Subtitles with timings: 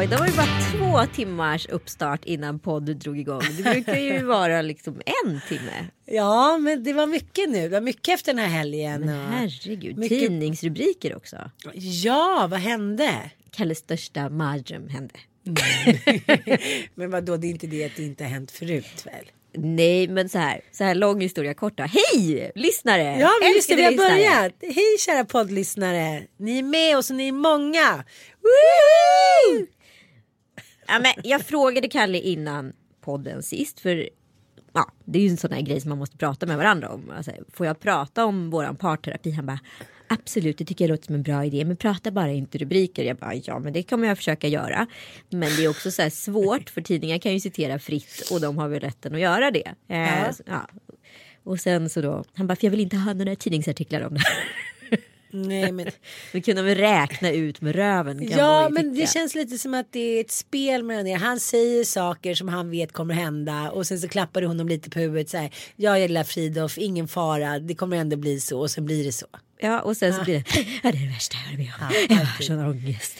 [0.00, 3.42] Ja, det var ju bara två timmars uppstart innan podden drog igång.
[3.56, 5.86] Det brukar ju vara liksom en timme.
[6.06, 7.62] Ja, men det var mycket nu.
[7.62, 9.00] Det var mycket efter den här helgen.
[9.00, 11.50] Men herregud, Mycket- tidningsrubriker också.
[11.74, 13.30] Ja, vad hände?
[13.50, 15.14] Kalles största mardröm hände.
[16.94, 19.24] Men vadå, det är inte det att det inte har hänt förut väl?
[19.54, 21.82] Nej, men så här, så här lång historia korta.
[21.82, 23.18] Hej lyssnare!
[23.20, 24.10] Ja, men just det, vi har lyssnare.
[24.10, 24.52] börjat.
[24.60, 26.22] Hej kära poddlyssnare.
[26.36, 28.04] Ni är med oss och ni är många.
[28.42, 29.66] Woohoo!
[30.88, 34.08] Ja, men jag frågade Kalle innan podden sist för
[34.72, 37.10] ja, det är ju en sån här grej som man måste prata med varandra om.
[37.16, 39.30] Alltså, får jag prata om våran parterapi?
[39.30, 39.58] Han bara
[40.08, 43.04] absolut, det tycker jag låter som en bra idé, men prata bara inte rubriker.
[43.04, 44.86] Jag bara ja, men det kommer jag försöka göra.
[45.30, 48.68] Men det är också så svårt för tidningar kan ju citera fritt och de har
[48.68, 49.68] väl rätten att göra det.
[49.88, 50.32] Eh, Ja.
[50.46, 50.68] ja.
[51.42, 54.20] Och sen så då, han bara för jag vill inte ha några tidningsartiklar om det
[54.20, 54.34] här.
[55.30, 55.86] Nej, men,
[56.32, 58.28] Vi kunde väl räkna ut med röven.
[58.30, 59.00] ja, men tycka.
[59.00, 61.16] det känns lite som att det är ett spel mellan er.
[61.16, 64.90] Han säger saker som han vet kommer hända och sen så klappar du honom lite
[64.90, 65.50] på huvudet så här.
[65.76, 69.26] Jag lilla Fridolf, ingen fara, det kommer ändå bli så och sen blir det så.
[69.60, 70.44] Ja, och sen så blir det,
[70.82, 72.16] ja, det är det värsta jag varit med om.
[72.16, 73.18] Jag har sån ångest.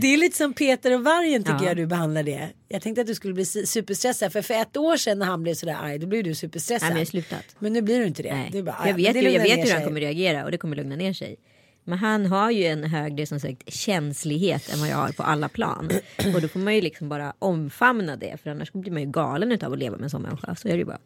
[0.00, 1.66] Det är lite som Peter och vargen tycker Ja.
[1.66, 2.48] jag du behandlar det.
[2.68, 5.42] Jag tänkte att du skulle bli su- superstressad för för ett år sedan när han
[5.42, 6.82] blev sådär arg då blev du superstressad.
[6.88, 7.56] Nej, men jag har slutat.
[7.58, 8.34] Men nu blir du inte det.
[8.34, 8.48] Nej.
[8.52, 10.50] Du bara, "Ah, jag ja, vet, ju, jag vet hur han sig." kommer reagera och
[10.50, 11.36] det kommer lugna ner sig.
[11.84, 15.48] Men han har ju en högre som sagt känslighet än vad jag har på alla
[15.48, 15.90] plan.
[16.34, 19.52] Och då får man ju liksom bara omfamna det för annars blir man ju galen
[19.52, 20.54] utav att leva med en sån människa.
[20.54, 20.98] Så är det ju bara.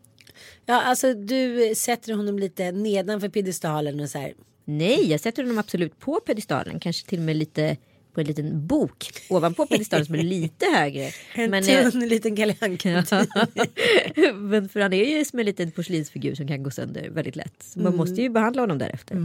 [0.66, 4.34] Ja, alltså du sätter honom lite nedanför piedestalen och så här.
[4.64, 6.80] Nej, jag sätter honom absolut på pedestalen.
[6.80, 7.76] Kanske till och med lite
[8.14, 11.10] på en liten bok ovanpå pedestalen som är lite högre.
[11.34, 12.54] En Men jag- tunn liten Kalle.
[14.34, 17.54] Men för han är ju som en liten porslinsfigur som kan gå sönder väldigt lätt.
[17.62, 17.90] Så Mm.
[17.92, 19.16] man måste ju behandla honom därefter.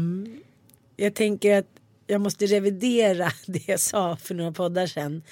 [0.97, 1.67] Jag tänker att
[2.11, 5.23] jag måste revidera det jag sa för några poddar sen.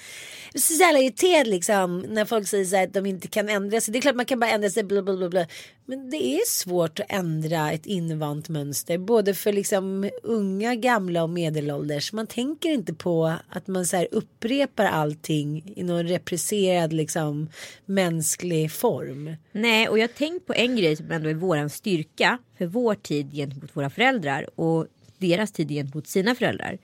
[0.44, 3.48] Jag blir så jävla irriterad liksom när folk säger så här att de inte kan
[3.48, 3.92] ändra sig.
[3.92, 5.28] Det är klart man kan bara ändra sig bla bla bla.
[5.28, 5.46] bla.
[5.86, 8.98] Men det är svårt att ändra ett invant mönster.
[8.98, 12.12] Både för liksom unga, gamla och medelålders.
[12.12, 17.48] Man tänker inte på att man så här upprepar allting i någon represserad liksom
[17.86, 19.36] mänsklig form.
[19.52, 22.94] Nej, och jag har tänkt på en grej som ändå är våran styrka för vår
[22.94, 24.86] tid gentemot våra föräldrar och
[25.20, 26.78] deras tid gentemot sina föräldrar.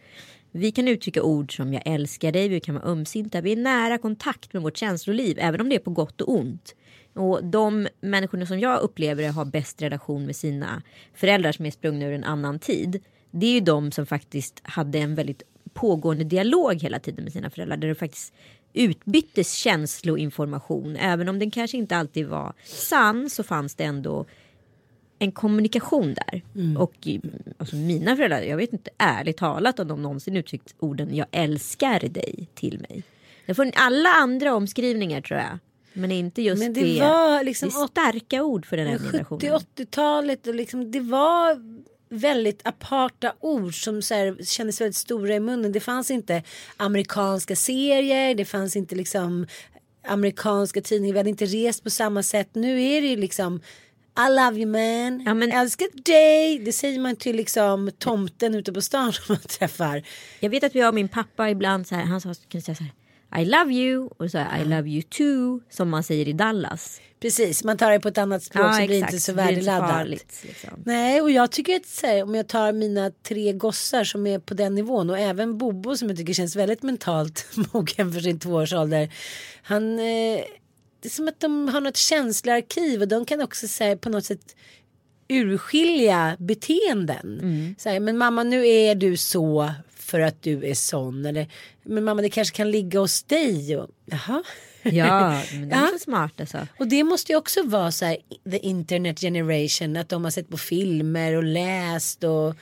[0.50, 3.98] Vi kan uttrycka ord som jag älskar dig, vi kan vara ömsinta, vi är nära
[3.98, 6.74] kontakt med vårt känsloliv, även om det är på gott och ont.
[7.14, 10.82] Och de människorna som jag upplever har bäst relation med sina
[11.14, 13.02] föräldrar som är sprungna ur en annan tid.
[13.30, 15.42] Det är ju de som faktiskt hade en väldigt
[15.74, 17.76] pågående dialog hela tiden med sina föräldrar.
[17.76, 18.34] Där det faktiskt
[18.72, 20.96] utbyttes känsloinformation.
[20.96, 24.26] Även om den kanske inte alltid var sann så fanns det ändå
[25.18, 26.42] en kommunikation där.
[26.78, 27.30] Och mm,
[27.66, 32.00] alltså, mina föräldrar, jag vet inte ärligt talat om de någonsin uttryckt orden jag älskar
[32.00, 33.02] dig till mig.
[33.46, 35.58] Det får alla andra omskrivningar tror jag.
[35.92, 36.80] Men inte just Men det.
[36.80, 39.40] det var liksom det är starka ord för den här generationen.
[39.40, 41.58] 70-80-talet och liksom det var
[42.08, 45.72] väldigt aparta ord som så här, kändes väldigt stora i munnen.
[45.72, 46.42] Det fanns inte
[46.76, 49.46] amerikanska serier, det fanns inte liksom
[50.06, 52.48] amerikanska tidningar, vi hade inte rest på samma sätt.
[52.52, 53.60] Nu är det ju liksom
[54.18, 55.22] I love you man.
[55.26, 56.58] Ja, men- Älskar dig.
[56.58, 60.02] Det säger man till liksom tomten ute på stan som man träffar.
[60.40, 62.84] Jag vet att jag och min pappa ibland så här, han sa, kunde säga så
[62.84, 66.32] här I love you och så här, I love you too som man säger i
[66.32, 67.00] Dallas.
[67.20, 70.08] Precis, man tar det på ett annat språk så blir det inte så värdeladdat.
[70.08, 70.70] liksom.
[70.84, 74.54] Nej, och jag tycker att här, om jag tar mina tre gossar som är på
[74.54, 79.08] den nivån och även Bobo som jag tycker känns väldigt mentalt mogen för sin tvåårsålder.
[79.62, 80.40] Han, eh,
[81.06, 84.24] det är som att de har något känsloarkiv och de kan också säga på något
[84.24, 84.56] sätt
[85.28, 87.40] urskilja beteenden.
[87.78, 91.26] Så här, men mamma nu är du så för att du är sån.
[91.26, 91.48] Eller
[91.82, 93.76] men mamma det kanske kan ligga hos dig.
[93.76, 94.42] Och, jaha.
[94.82, 96.66] Ja, men de är så smarta alltså.
[96.78, 98.16] Och det måste ju också vara så här
[98.50, 99.96] the internet generation.
[99.96, 102.54] Att de har sett på filmer och läst och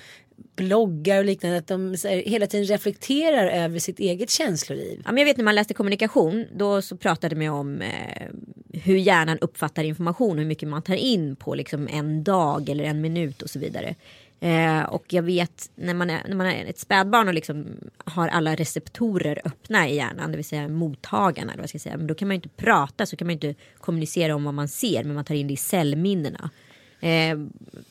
[0.56, 1.58] bloggar och liknande.
[1.58, 5.02] Att de här, hela tiden reflekterar över sitt eget känsloliv.
[5.04, 8.28] Ja, men jag vet när man läste kommunikation då så pratade man om eh,
[8.72, 13.00] hur hjärnan uppfattar information, hur mycket man tar in på liksom en dag eller en
[13.00, 13.94] minut och så vidare.
[14.40, 17.66] Eh, och jag vet när man är, när man är ett spädbarn och liksom
[18.04, 21.96] har alla receptorer öppna i hjärnan, det vill säga mottagarna, eller vad ska jag säga,
[21.96, 24.54] men då kan man ju inte prata, så kan man ju inte kommunicera om vad
[24.54, 26.50] man ser, men man tar in det i cellminnena.
[27.04, 27.38] Eh,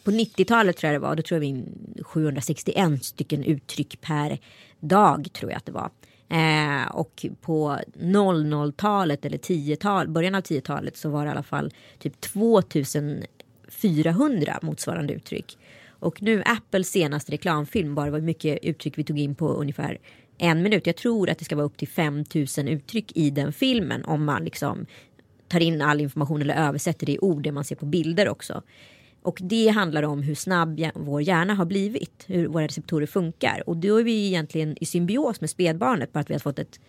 [0.03, 4.39] på 90-talet tror jag det var, då tror jag vi in 761 stycken uttryck per
[4.79, 5.89] dag tror jag att det var.
[6.29, 11.73] Eh, och på 00-talet eller 10-tal, början av 10-talet så var det i alla fall
[11.99, 15.57] typ 2400 motsvarande uttryck.
[15.89, 19.97] Och nu Apples senaste reklamfilm bara var mycket uttryck vi tog in på ungefär
[20.37, 20.87] en minut.
[20.87, 24.43] Jag tror att det ska vara upp till 5000 uttryck i den filmen om man
[24.43, 24.85] liksom
[25.47, 28.63] tar in all information eller översätter det i ord, det man ser på bilder också.
[29.23, 33.63] Och det handlar om hur snabb vår hjärna har blivit, hur våra receptorer funkar.
[33.69, 36.79] Och då är vi egentligen i symbios med spädbarnet, bara att vi har fått ett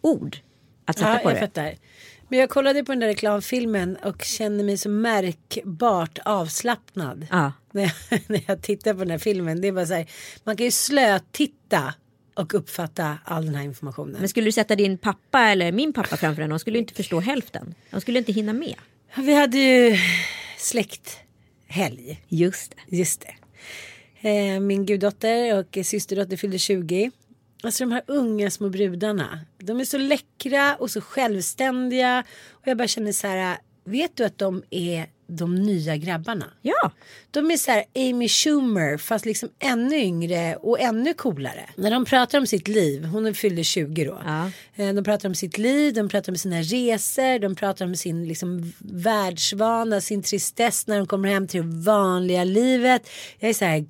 [0.00, 0.36] ord
[0.84, 1.40] att sätta Ja, på jag det.
[1.40, 1.74] fattar.
[2.28, 7.26] Men jag kollade på den där reklamfilmen och kände mig så märkbart avslappnad.
[7.30, 7.52] Ja.
[7.72, 9.60] När, jag, när jag tittar på den här filmen.
[9.60, 10.06] Det är bara så här,
[10.44, 11.94] man kan ju slötitta
[12.34, 14.16] och uppfatta all den här informationen.
[14.20, 16.94] Men skulle du sätta din pappa eller min pappa framför den, de skulle ju inte
[16.94, 17.74] förstå hälften.
[17.90, 18.74] De skulle inte hinna med.
[19.16, 19.96] Vi hade ju
[21.68, 22.22] släkthelg.
[22.28, 22.96] Just det.
[22.96, 23.34] Just det.
[24.28, 27.10] Eh, min guddotter och systerdotter fyllde 20.
[27.62, 29.40] Alltså de här unga små brudarna.
[29.58, 32.24] De är så läckra och så självständiga.
[32.50, 33.58] Och jag bara känner så här.
[33.84, 36.44] Vet du att de är de nya grabbarna?
[36.62, 36.90] Ja,
[37.30, 41.70] De är så här Amy Schumer fast liksom ännu yngre och ännu coolare.
[41.76, 44.20] När de pratar om sitt liv, hon fyllde 20 då.
[44.24, 44.50] Ja.
[44.74, 48.28] Eh, De pratar om sitt liv, de pratar om sina resor, de pratar om sin
[48.28, 53.08] liksom världsvana, sin tristess när de kommer hem till det vanliga livet.
[53.38, 53.84] Jag är så här,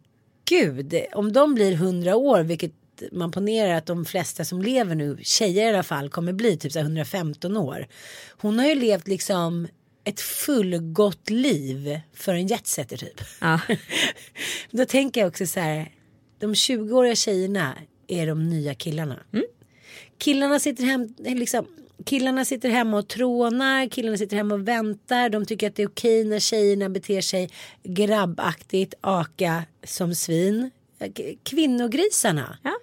[0.49, 2.73] gud, om de blir 100 år, vilket
[3.13, 6.73] man ponerar att de flesta som lever nu, tjejer i alla fall, kommer bli typ
[6.73, 7.87] så här 115 år.
[8.41, 9.69] Hon har ju levt liksom
[10.05, 13.21] ett fullgott liv för en jetsetter typ.
[13.41, 13.61] ja.
[14.71, 15.93] Då tänker jag också så här.
[16.39, 17.79] De 20-åriga tjejerna
[18.09, 19.19] är de nya killarna.
[20.19, 21.67] Killarna sitter hem, liksom,
[22.05, 23.89] killarna sitter hemma och trånar.
[23.89, 25.29] Killarna sitter hemma och väntar.
[25.29, 27.51] De tycker att det är okej när tjejerna beter sig
[27.83, 30.71] grabbaktigt, aka som svin.
[31.43, 32.59] Kvinnogrisarna.
[32.63, 32.75] Ja.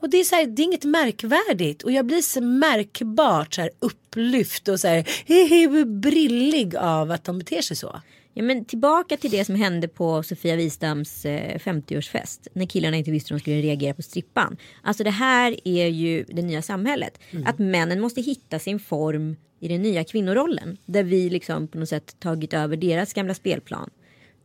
[0.00, 1.82] Och det är så här, det är inget märkvärdigt.
[1.82, 7.38] Och jag blir så märkbart så här upplyft och så här brillig av att de
[7.38, 8.00] beter sig så.
[8.34, 12.48] Ja, men tillbaka till det som hände på Sofia Wistams eh, 50-årsfest.
[12.52, 14.56] När killarna inte visste hur de skulle reagera på strippan.
[14.82, 17.18] Alltså det här är ju det nya samhället.
[17.44, 20.76] Att männen måste hitta sin form i den nya kvinnorollen.
[20.86, 23.90] Där vi liksom på något sätt tagit över deras gamla spelplan.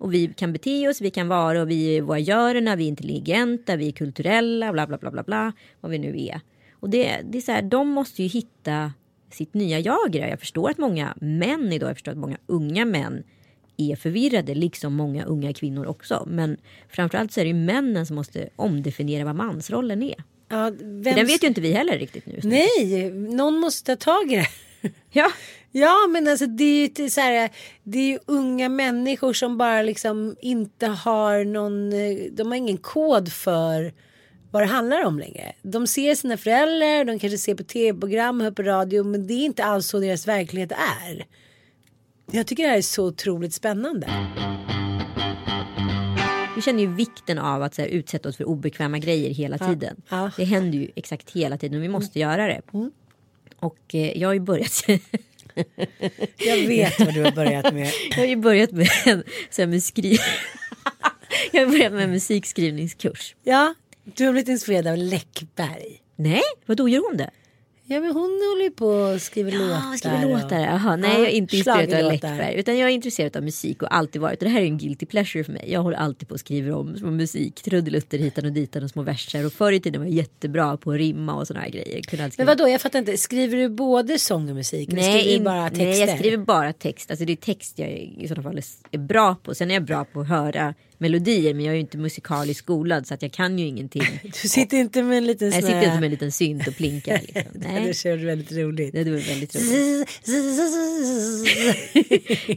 [0.04, 3.76] Och vi kan bete oss, vi kan vara och vi är voyörerna, vi är intelligenta,
[3.76, 5.54] vi är kulturella, bla bla bla bla bla.
[5.82, 6.42] Vad vi nu är.
[6.80, 8.94] Och det, det är så här, de måste ju hitta
[9.32, 10.30] sitt nya jag i det.
[10.30, 13.24] Jag förstår att många män idag, jag förstår att många unga män
[13.78, 16.24] är förvirrade, liksom många unga kvinnor också.
[16.28, 16.58] Men
[16.90, 20.24] framförallt så är det ju männen som måste omdefiniera vad mansrollen är.
[20.50, 21.16] Ja, För vem...
[21.16, 22.40] den vet ju inte vi heller riktigt nu.
[22.44, 24.48] Nej, någon måste ta tag i det.
[25.12, 25.32] Ja,
[25.75, 27.50] Ja men alltså det är ju så här,
[27.84, 31.90] det är unga människor som bara liksom inte har någon,
[32.36, 33.94] de har ingen kod för
[34.52, 35.54] vad det handlar om längre.
[35.62, 39.46] De ser sina föräldrar, de kanske ser på tv-program, hör på radio men det är
[39.46, 41.25] inte alls så deras verklighet är.
[42.32, 44.08] Jag tycker det här är så otroligt spännande.
[46.56, 50.02] vi känner ju vikten av att så här, utsätta oss för obekväma grejer hela tiden.
[50.10, 50.18] Ja.
[50.18, 50.32] Mm.
[50.38, 52.62] Det händer ju exakt hela tiden och vi måste göra det.
[53.63, 54.84] Och eh, jag har ju börjat
[56.38, 57.91] Jag vet vad du har börjat med.
[58.10, 60.17] Jag har ju börjat med en så här, med skri...
[61.51, 63.36] Jag har börjat med en musikskrivningskurs.
[63.43, 66.01] Ja, du har blivit inspirerad av Läckberg.
[66.15, 67.29] Nej, vad då gör hon det?
[67.86, 69.98] Ja men hon håller ju på och skriver Ja, låtar.
[69.98, 70.58] skriver låtar.
[70.60, 72.12] och- Jaha, nej, Ja, jag är inte intresserad av.
[72.12, 72.56] Läckberg.
[72.56, 74.40] Utan jag är intresserad av musik och alltid varit.
[74.42, 75.66] Och det här är en guilty pleasure för mig.
[75.72, 77.62] Jag håller alltid på och skriver om små musik.
[77.62, 79.46] Trudelutter hitan och ditan och små verser.
[79.46, 82.02] Och förr i tiden var jag jättebra på att rimma och sådana här grejer.
[82.02, 83.18] Kunde Men vadå, jag fattar inte.
[83.18, 84.90] Skriver du både sång och musik?
[84.90, 85.86] eller Nej, skriver du bara texter?
[85.86, 87.12] nej, jag skriver bara text.
[87.12, 88.62] Alltså det är text jag i sådana fall
[88.92, 89.56] är bra på.
[89.56, 90.74] Sen är jag bra på att höra
[91.04, 91.54] melodier.
[91.54, 94.04] Men jag är ju inte musikaliskt skolad så att jag kan ju ingenting.
[94.24, 97.20] Du sitter inte med en liten Jag sitter inte med en liten synt och plinkar.
[97.28, 97.52] Liksom.
[97.54, 98.94] Det Nej, känns väldigt roligt.
[98.94, 100.10] det var väldigt roligt.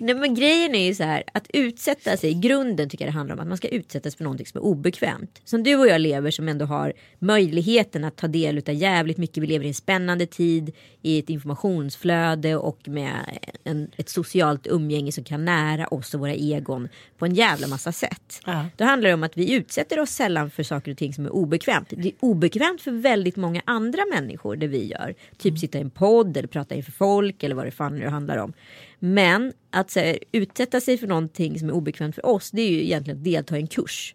[0.01, 2.31] Nej men grejen är ju så här att utsätta sig.
[2.31, 4.65] I grunden tycker jag det handlar om att man ska utsättas för någonting som är
[4.65, 5.41] obekvämt.
[5.45, 9.43] Som du och jag lever som ändå har möjligheten att ta del av jävligt mycket.
[9.43, 10.73] Vi lever i en spännande tid
[11.03, 16.35] i ett informationsflöde och med en, ett socialt umgänge som kan nära oss och våra
[16.35, 16.89] egon
[17.19, 18.36] på en jävla massa sätt.
[18.45, 18.67] Ja.
[18.77, 21.31] Då handlar det om att vi utsätter oss sällan för saker och ting som är
[21.31, 21.89] obekvämt.
[21.91, 25.15] Det är obekvämt för väldigt många andra människor det vi gör.
[25.39, 28.37] Typ sitta i en podd eller prata inför folk eller vad det fan nu handlar
[28.37, 28.53] om.
[28.99, 32.85] Men att här, utsätta sig för någonting som är obekvämt för oss det är ju
[32.85, 34.15] egentligen att delta i en kurs.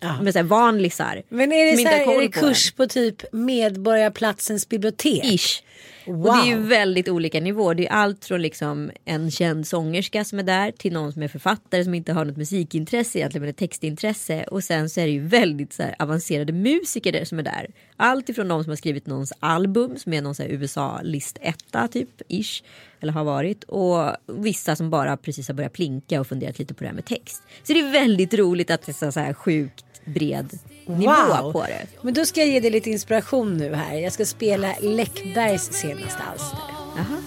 [0.00, 0.22] Ja.
[0.22, 1.22] Med så här vanlisar.
[1.28, 5.24] Men är det, så här, är det på kurs på typ Medborgarplatsens bibliotek?
[5.24, 5.62] Ish.
[6.06, 6.24] Och Wow.
[6.24, 7.74] det är ju väldigt olika nivåer.
[7.74, 11.28] Det är allt från liksom en känd sångerska som är där till någon som är
[11.28, 14.44] författare som inte har något musikintresse egentligen men ett textintresse.
[14.44, 17.70] Och sen så är det ju väldigt så avancerade musiker där som är där.
[17.96, 21.88] Allt ifrån de som har skrivit någons album som är någon så här USA-list etta
[21.88, 22.62] typ ish.
[23.00, 23.64] Eller har varit.
[23.64, 27.04] Och vissa som bara precis har börjat plinka och funderat lite på det här med
[27.04, 27.42] text.
[27.62, 31.86] Så det är väldigt roligt att det är så här sjukt bred nivå på det.
[32.02, 33.94] Men då ska jag ge dig lite inspiration nu här.
[33.94, 36.58] Jag ska spela Läckbergs senaste alster.
[36.96, 37.22] Jaha.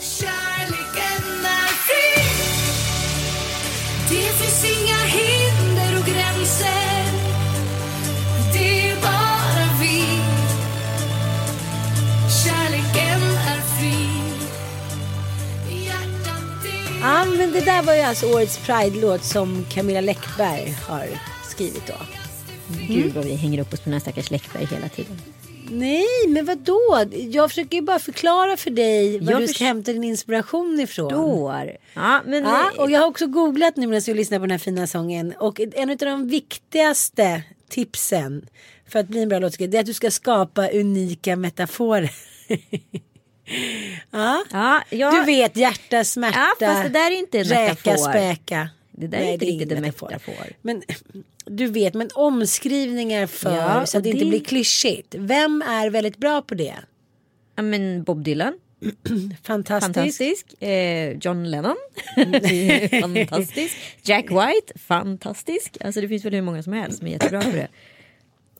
[0.00, 2.18] Kärleken är fri
[17.08, 21.06] Ja, men det där var ju alltså årets Pride-låt som Camilla Läckberg har
[21.44, 21.94] skrivit då.
[22.88, 25.20] Gud vad vi hänger upp oss på den här stackars Läckberg hela tiden.
[25.70, 27.04] Nej, men vad då?
[27.12, 31.12] Jag försöker ju bara förklara för dig var Jag du ska hämta din inspiration ifrån.
[31.12, 31.76] Dår.
[31.94, 34.58] Ja, men Ja, och jag har också googlat nu medan jag lyssnar på den här
[34.58, 35.34] fina sången.
[35.38, 38.48] Och en av de viktigaste tipsen
[38.88, 42.10] för att bli en bra låtskrivare det är att du ska skapa unika metaforer.
[44.10, 44.44] ja.
[44.52, 48.10] ja, jag, Du vet hjärta, smärta, Ja, fast det där är inte en räka, metafor.
[48.10, 48.68] späka.
[48.90, 50.46] Det där är inte riktigt en metafor.
[50.62, 50.82] Men
[51.44, 55.14] du vet, men omskrivningar för Ja, så att det inte det- blir klyschigt.
[55.18, 56.74] Vem är väldigt bra på det?
[57.56, 58.54] ja, men Bob Dylan.
[59.42, 59.94] Fantastisk.
[59.94, 60.62] Fantastisk.
[60.62, 61.76] Eh, John Lennon.
[63.00, 63.76] fantastisk.
[64.02, 64.78] Jack White.
[64.78, 65.76] Fantastisk.
[65.84, 67.68] Alltså det finns väl hur många som helst som är jättebra på det.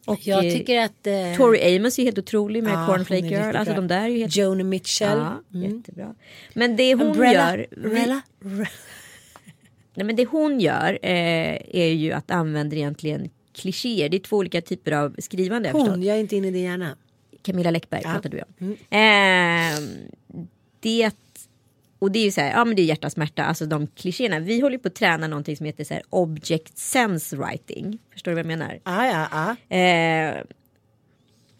[0.08, 1.06] Och Jag eh, tycker att...
[1.06, 3.56] Eh, Tori Amos är helt otrolig med Ja, Cornflake hon Girl.
[3.56, 4.36] Alltså de där är ju helt...
[4.36, 5.18] Joni Mitchell.
[5.18, 6.14] Ja, jättebra.
[6.54, 7.56] Men det hon Umbrella.
[7.56, 7.66] gör...
[7.70, 8.22] Umbrella.
[9.94, 14.08] Nej, men det hon gör eh, är ju att använda egentligen klichéer.
[14.08, 15.70] Det är två olika typer av skrivande.
[15.70, 15.86] har jag.
[15.86, 16.96] Hon, jag är inte inne i din hjärna.
[17.42, 18.10] Camilla Läckberg Ja.
[18.10, 18.20] Mm.
[18.22, 18.76] pratade vi om.
[18.90, 20.08] Eh,
[20.80, 21.10] det,
[21.98, 24.38] och det är ju så här, ja men det är hjärta smärta, alltså de klichéerna.
[24.40, 27.98] Vi håller på att träna någonting som heter så här object sense writing.
[28.12, 28.80] Förstår du vad jag menar?
[28.82, 29.76] Ah, ja, ja.
[29.76, 30.44] Eh,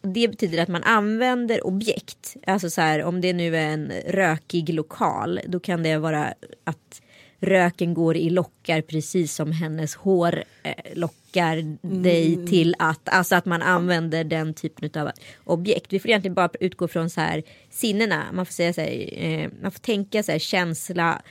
[0.02, 2.37] det betyder att man använder objekt.
[2.47, 5.40] Alltså så här, om det nu är en rökig lokal.
[5.47, 7.02] Då kan det vara att
[7.40, 13.09] röken går i lockar precis som hennes hår eh, lockar dig till att.
[13.09, 15.11] Alltså att man använder den typen av
[15.45, 15.92] objekt.
[15.92, 18.25] Vi får egentligen bara utgå från så här sinnena.
[18.33, 21.23] Man får säga så här, eh, man får tänka så här känsla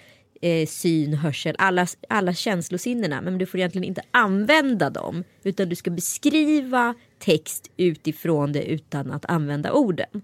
[0.42, 3.22] eh, syn, hörsel, alla, alla känslosinnena.
[3.22, 5.24] Men du får egentligen inte använda dem.
[5.44, 10.22] Utan du ska beskriva text utifrån det utan att använda orden.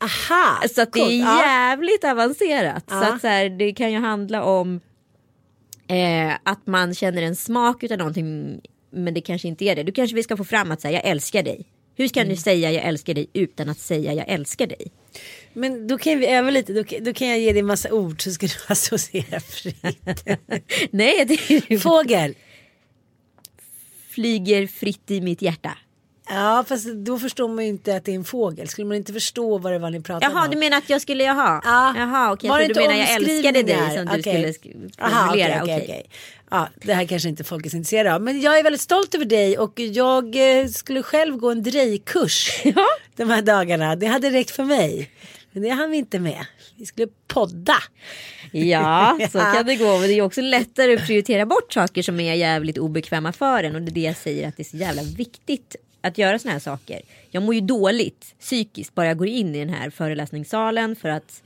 [0.00, 0.60] Aha!
[0.68, 1.12] Så det är coolt.
[1.12, 1.42] Ja.
[1.46, 2.84] jävligt avancerat.
[2.90, 3.14] Så Ja.
[3.14, 4.80] att så här, det kan ju handla om
[5.88, 8.60] eh, att man känner en smak utav någonting.
[8.90, 9.82] Men det kanske inte är det.
[9.82, 11.64] Du kanske vi ska få fram att säga jag älskar dig.
[11.96, 12.30] Hur ska Mm.
[12.34, 14.92] du säga jag älskar dig utan att säga jag älskar dig?
[15.52, 16.72] Men då kan vi öva lite.
[16.72, 19.84] Då, kan- då kan jag ge dig massa ord så ska du associera fritt.
[20.90, 21.24] Nej,
[21.68, 22.34] det Fågel.
[24.10, 25.78] flyger fritt i mitt hjärta.
[26.28, 28.68] Ja, fast då förstår man ju inte att det är en fågel.
[28.68, 30.50] Skulle man inte förstå vad det var ni pratade Jaha, om?
[30.50, 31.60] du menar att jag skulle, jaha.
[31.64, 31.94] Ja.
[31.96, 32.50] Jaha, okej.
[32.50, 34.54] Det du inte menar jag älskade dig som du Okej.
[34.54, 35.62] skulle formulera.
[35.62, 35.80] okej, okej.
[35.84, 36.06] okej.
[36.50, 38.22] Ja, det här kanske inte folk är så intresserade av.
[38.22, 42.60] Men jag är väldigt stolt över dig och jag eh, skulle själv gå en drejkurs
[42.64, 42.86] Ja.
[43.16, 43.96] de här dagarna.
[43.96, 45.10] Det hade räckt för mig.
[45.52, 46.46] Men det hann vi inte med.
[46.76, 47.76] Vi skulle podda.
[48.52, 49.98] Ja, så kan det gå.
[49.98, 53.74] Men det är också lättare att prioritera bort saker som är jävligt obekväma för en.
[53.74, 56.52] Och det är det jag säger att det är så jävla viktigt att göra såna
[56.52, 57.02] här saker.
[57.30, 61.42] Jag mår ju dåligt psykiskt bara jag går in i den här föreläsningssalen för att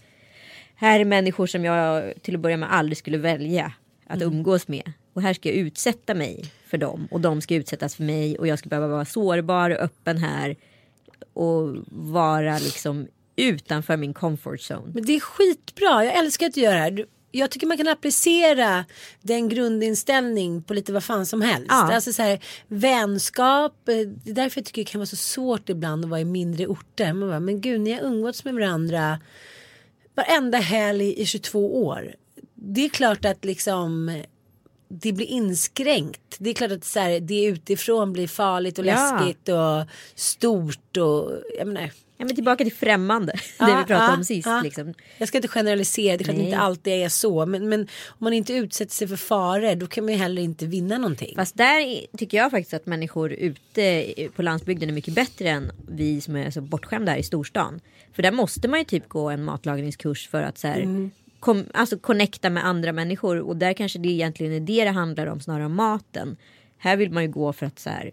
[0.75, 3.73] här är människor som jag till att börja med aldrig skulle välja
[4.07, 4.93] att umgås med.
[5.13, 8.47] Och här ska jag utsätta mig för dem och de ska utsättas för mig och
[8.47, 10.57] jag ska behöva vara sårbar och öppen här
[11.33, 14.93] och vara liksom utanför min comfort zone.
[14.95, 16.05] Men det är skitbra.
[16.05, 16.91] Jag älskar att du gör det här.
[16.91, 18.85] Du- Jag tycker man kan applicera
[19.23, 21.67] den grundinställning på lite vad fan som helst.
[21.69, 21.95] Ja.
[21.95, 23.89] Alltså så här, vänskap.
[23.89, 26.25] eh, Det är därför jag tycker det kan vara så svårt ibland att vara i
[26.25, 27.13] mindre orter.
[27.13, 29.21] Man bara, men gud, ni har umgåtts med varandra
[30.15, 32.15] varenda helg i 22 år.
[32.55, 34.23] Det är klart att liksom
[34.89, 36.37] det blir inskränkt.
[36.39, 38.93] Det är klart att så här, det utifrån blir farligt och Ja.
[39.21, 41.91] läskigt och stort och jag menar.
[42.21, 43.33] Ja, men tillbaka till främmande.
[43.33, 44.47] det Ja, vi pratade ja, om sist.
[44.47, 44.61] ja.
[44.65, 44.95] Liksom.
[45.19, 46.51] Jag ska inte generalisera, det är klart det Nej.
[46.51, 47.47] inte alltid är så.
[47.47, 50.67] Men, men om man inte utsätter sig för faror då kan man ju heller inte
[50.67, 51.33] vinna någonting.
[51.37, 54.05] Fast där är- tycker jag faktiskt att människor ute
[54.37, 57.81] på landsbygden är mycket bättre än vi som är så bortskämda här i storstan.
[58.13, 61.11] För där måste man ju typ gå en matlagningskurs för att så här, Mm.
[61.41, 63.39] kom, alltså connecta med andra människor.
[63.41, 66.37] Och där kanske det egentligen är det det handlar om snarare än maten.
[66.79, 68.11] Här vill man ju gå för att så här,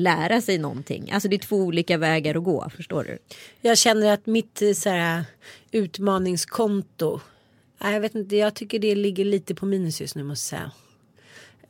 [0.00, 1.10] lära sig någonting.
[1.12, 3.18] Alltså det är två olika vägar att gå, förstår du?
[3.60, 5.24] Jag känner att mitt eh, så här,
[5.70, 7.20] utmaningskonto.
[7.78, 10.72] Jag vet inte, jag tycker det ligger lite på minus just nu måste jag säga.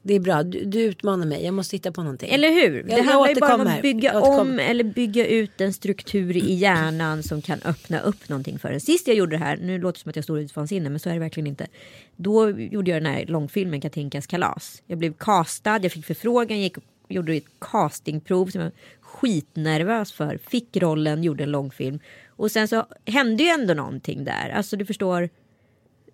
[0.02, 1.44] Det är bra, du, du utmanar mig.
[1.44, 2.30] Jag måste hitta på någonting.
[2.30, 2.76] Eller hur?
[2.76, 6.36] Jag- det jag handlar ju bara om att bygga om eller bygga ut en struktur
[6.36, 8.80] i hjärnan som kan öppna upp någonting för en.
[8.80, 11.00] Sist jag gjorde det här, nu låter det som att jag står ut vansinne men
[11.00, 11.66] så är det verkligen inte.
[12.16, 14.82] Då gjorde jag den här långfilmen Katinkas kalas.
[14.86, 16.76] Jag blev castad, jag fick förfrågan, gick
[17.14, 20.38] gjorde ett castingprov som jag var skitnervös för.
[20.48, 21.98] Fick rollen, gjorde en långfilm.
[22.28, 24.50] Och sen så hände ju ändå någonting där.
[24.50, 25.28] Alltså du förstår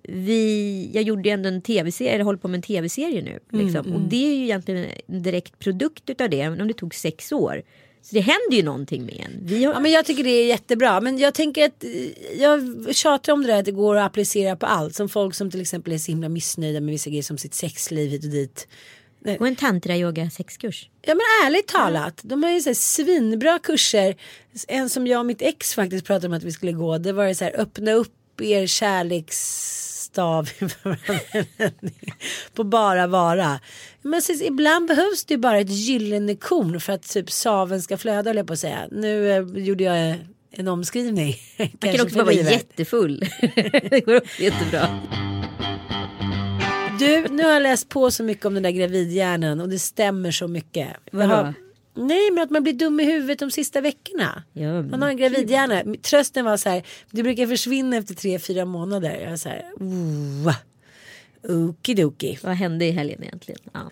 [0.09, 3.39] vi, jag gjorde ju ändå en tv-serie, eller håller på med en tv-serie nu.
[3.53, 3.93] Mm, Liksom.
[3.93, 7.33] Och det är ju egentligen en direkt produkt utav det, även om det tog sex
[7.33, 7.63] år.
[8.03, 9.49] Så det händer ju någonting med en.
[9.49, 11.01] Har, Ja, men jag tycker det är jättebra.
[11.01, 14.57] Men jag tänker att eh, jag tjatar om det där att det går att applicera
[14.57, 14.95] på allt.
[14.95, 18.11] Som folk som till exempel är så himla missnöjda med vissa grejer som sitt sexliv
[18.11, 18.69] hit och dit.
[19.39, 20.91] Och en tantra-yoga sexkurs.
[21.03, 24.17] Ja men ärligt talat, de har ju så här svinbra kurser.
[24.69, 26.99] En som jag och mitt ex faktiskt pratade om att vi skulle gå.
[26.99, 30.49] Det var så här öppna upp er kärleksstav
[32.55, 33.61] på bara vara.
[34.03, 37.97] Men så, ibland behövs det ju bara ett gyllene korn för att typ saven ska
[37.97, 38.89] flöda jag på att säga.
[38.91, 40.17] Nu eh, gjorde jag eh,
[40.51, 41.37] en omskrivning.
[41.59, 43.25] Man kan också bara vara jättefull.
[43.91, 44.89] det går också jättebra.
[46.99, 50.31] Du, nu har jag läst på så mycket om den där gravidhjärnan och det stämmer
[50.31, 50.89] så mycket.
[51.13, 51.55] Vadå?
[51.95, 54.43] Nej, men att man blir dum i huvudet de sista veckorna.
[54.53, 55.95] Ja, man har en gravidhjärna.
[56.03, 59.21] Trösten var så här, det brukar försvinna efter tre, fyra månader.
[59.21, 59.65] Jag var så här,
[61.49, 62.39] okidoki.
[62.43, 63.61] Vad hände i helgen egentligen?
[63.73, 63.91] Ja.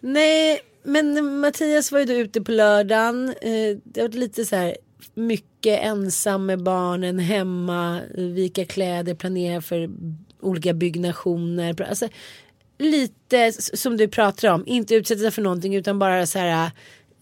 [0.00, 3.28] Nej, men Mattias var ju då ute på lördagen.
[3.28, 4.76] Eh, Det var lite så här
[5.14, 9.90] mycket ensam med barnen hemma, vika kläder, planera för
[10.40, 11.82] olika byggnationer.
[11.88, 12.08] Alltså,
[12.78, 16.70] lite som du pratar om, inte utsätta sig för någonting utan bara så här äh,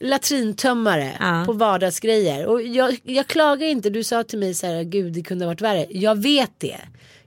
[0.00, 1.42] latrintömmare Ja.
[1.46, 2.46] på vardagsgrejer.
[2.46, 5.50] Och jag, jag klagar inte, du sa till mig så här, gud det kunde ha
[5.50, 5.86] varit värre.
[5.90, 6.80] Jag vet det.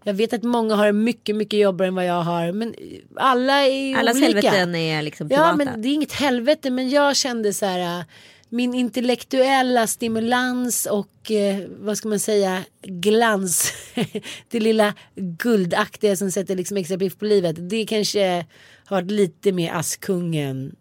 [0.03, 2.51] Jag vet att många har mycket, mycket jobbigare än vad jag har.
[2.51, 2.75] Men
[3.15, 4.27] alla är ju Allas olika.
[4.49, 5.47] helveten är liksom privata.
[5.49, 8.05] Ja men det är inget helvete men jag kände så här äh,
[8.49, 13.73] min intellektuella stimulans och eh, vad ska man säga glans.
[14.49, 17.69] det lilla guldaktiga som sätter liksom extra piff på livet.
[17.69, 18.45] Det kanske
[18.85, 20.75] har varit lite mer Askungen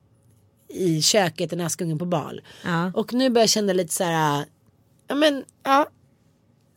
[0.68, 2.40] i köket än Askungen på bal.
[2.64, 2.92] Ja.
[2.94, 4.44] Och nu börjar jag känna lite så här.
[5.08, 5.88] Ja men ja.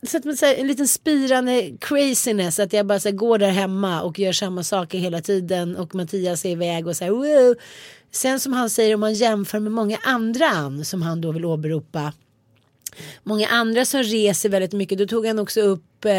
[0.06, 3.50] Så att man säger, en liten spirande craziness att jag bara så här, går där
[3.50, 7.54] hemma och gör samma saker hela tiden och Mattias är iväg och så här, wow.
[8.12, 11.44] Sen som han säger om man jämför med många andra an som han då vill
[11.44, 12.12] åberopa.
[13.22, 14.98] Många andra som reser väldigt mycket.
[14.98, 16.10] Då tog han också upp eh,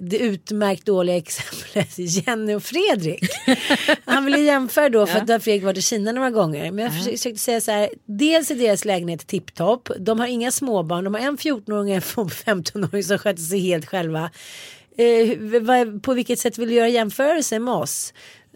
[0.00, 3.30] det utmärkt dåliga exemplet Jenny och Fredrik.
[4.04, 6.72] Han ville jämföra då för att då har Fredrik varit i Kina några gånger.
[6.72, 7.90] Men jag försökte försökte säga så här.
[8.04, 9.88] Dels är deras lägenhet tipptopp.
[9.98, 11.04] De har inga småbarn.
[11.04, 14.30] De har en 14-åring och en 15-åring som sköter sig helt själva.
[14.96, 18.12] Eh, på vilket sätt vill du göra jämförelse med oss?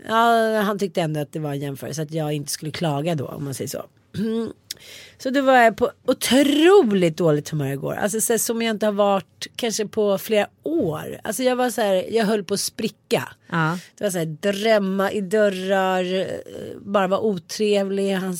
[0.08, 2.02] Ja, han tyckte ändå att det var en jämförelse.
[2.02, 3.84] Att jag inte skulle klaga då om man säger så.
[5.18, 7.94] Så då var jag på otroligt dåligt humör igår.
[7.94, 11.20] Alltså så här, som jag inte har varit kanske på flera år.
[11.24, 13.28] Alltså jag var så här, jag höll på att spricka.
[13.50, 13.78] Ja.
[13.98, 16.26] Det var så här, drömma i dörrar, eh,
[16.80, 18.12] bara vara otrevlig.
[18.12, 18.36] Han,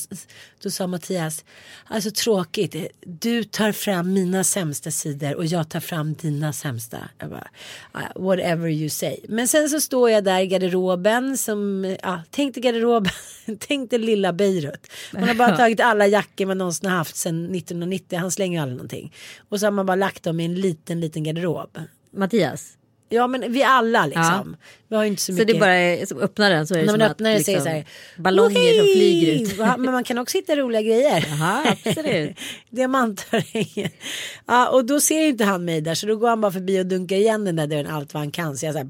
[0.65, 1.45] då sa Mattias,
[1.85, 2.75] alltså tråkigt,
[3.05, 6.97] du tar fram mina sämsta sidor och jag tar fram dina sämsta.
[7.17, 7.47] Jag bara,
[7.91, 9.17] "Ah, whatever you say.
[9.29, 13.11] Men sen så står jag där i garderoben som, ja, tänk dig garderoben,
[13.59, 14.87] tänk dig lilla Beirut.
[15.13, 18.19] Man har bara tagit alla jackor man någonsin har haft sedan 1990.
[18.19, 19.13] Han slänger ju aldrig någonting.
[19.49, 21.77] Och så har man bara lagt dem i en liten, liten garderob.
[22.11, 22.77] Mattias.
[23.09, 24.57] Ja men vi alla liksom.
[24.87, 25.47] Vi har ju inte så Så mycket.
[25.47, 27.45] det är bara som öppnar den så är det När som man att öppnar så
[27.45, 27.85] det liksom, så här,
[28.17, 29.57] ballonger som "Ohej!" flyger ut.
[29.57, 29.75] Va?
[29.77, 31.25] Men man kan också hitta roliga grejer.
[31.29, 32.37] Jaha, absolut.
[32.69, 33.89] Diamantöringen.
[34.47, 36.81] Ja, och då ser ju inte han mig där så då går han bara förbi
[36.81, 38.57] och dunkar igen den där dörren allt vad han kan.
[38.57, 38.89] Så jag säger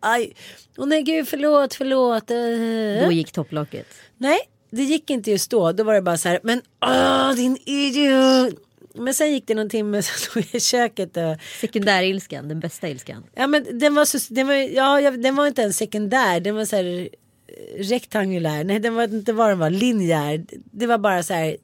[0.00, 0.32] aj.
[0.78, 2.30] Åh nej gud förlåt förlåt.
[2.30, 3.06] Uh.
[3.06, 3.86] Då gick topplocket.
[4.18, 4.38] Nej
[4.70, 5.72] det gick inte just då.
[5.72, 8.54] Då var det bara så här men åh din idiot.
[8.94, 12.88] Men sen gick det någon timme så stod jag i köket och Sekundärilskan, den bästa
[12.88, 13.24] ilskan.
[13.34, 16.64] Ja men den var så, den var, ja, den var inte en sekundär, den var
[16.64, 17.08] så här
[17.46, 20.44] eh, rektangulär, nej den var inte vad den var, linjär.
[20.72, 21.56] Det var bara så här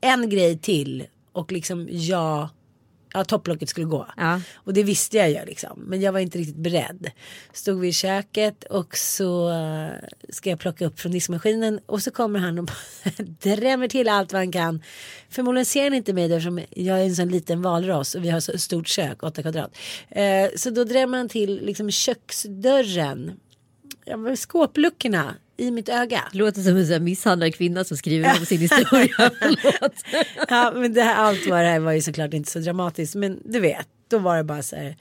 [0.00, 2.48] en grej till och liksom ja,
[3.12, 4.06] ja topplocket skulle gå.
[4.16, 4.40] Ja.
[4.54, 7.10] Och det visste jag ju liksom, men jag var inte riktigt beredd.
[7.52, 9.90] Stod vi i köket och så eh,
[10.28, 12.70] ska jag plocka upp från diskmaskinen och så kommer han och
[13.42, 14.82] drämmer till allt vad han kan.
[15.30, 18.40] Förmodligen ser han inte mig eftersom jag är en sån liten valross och vi har
[18.40, 19.76] så stort kök, 8 kvadrat.
[20.08, 23.40] Eh, så då drämmer han till liksom köksdörren,
[24.04, 26.24] ja, skåpluckorna i mitt öga.
[26.32, 29.30] Det låter som en misshandlad kvinna som skriver om sin historia.
[30.48, 33.40] Ja men det här, allt var det här var ju såklart inte så dramatiskt men
[33.44, 34.96] du vet då var det bara så här.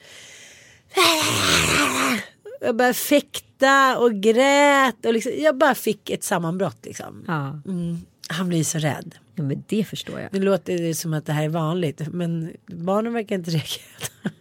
[2.61, 7.23] Jag började fäkta och grät och liksom, jag bara fick ett sammanbrott liksom.
[7.27, 7.61] ja.
[7.65, 9.15] Mm, han blir så rädd.
[9.35, 10.33] ja, men det förstår jag.
[10.33, 14.31] Nu låter det som att det här är vanligt men barnen verkar inte reagera.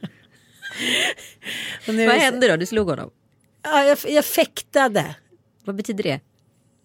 [1.86, 2.56] Vad det hände då?
[2.56, 3.10] Du slog honom?
[3.62, 5.14] Ja, jag, jag fäktade.
[5.66, 6.20] Vad betyder det?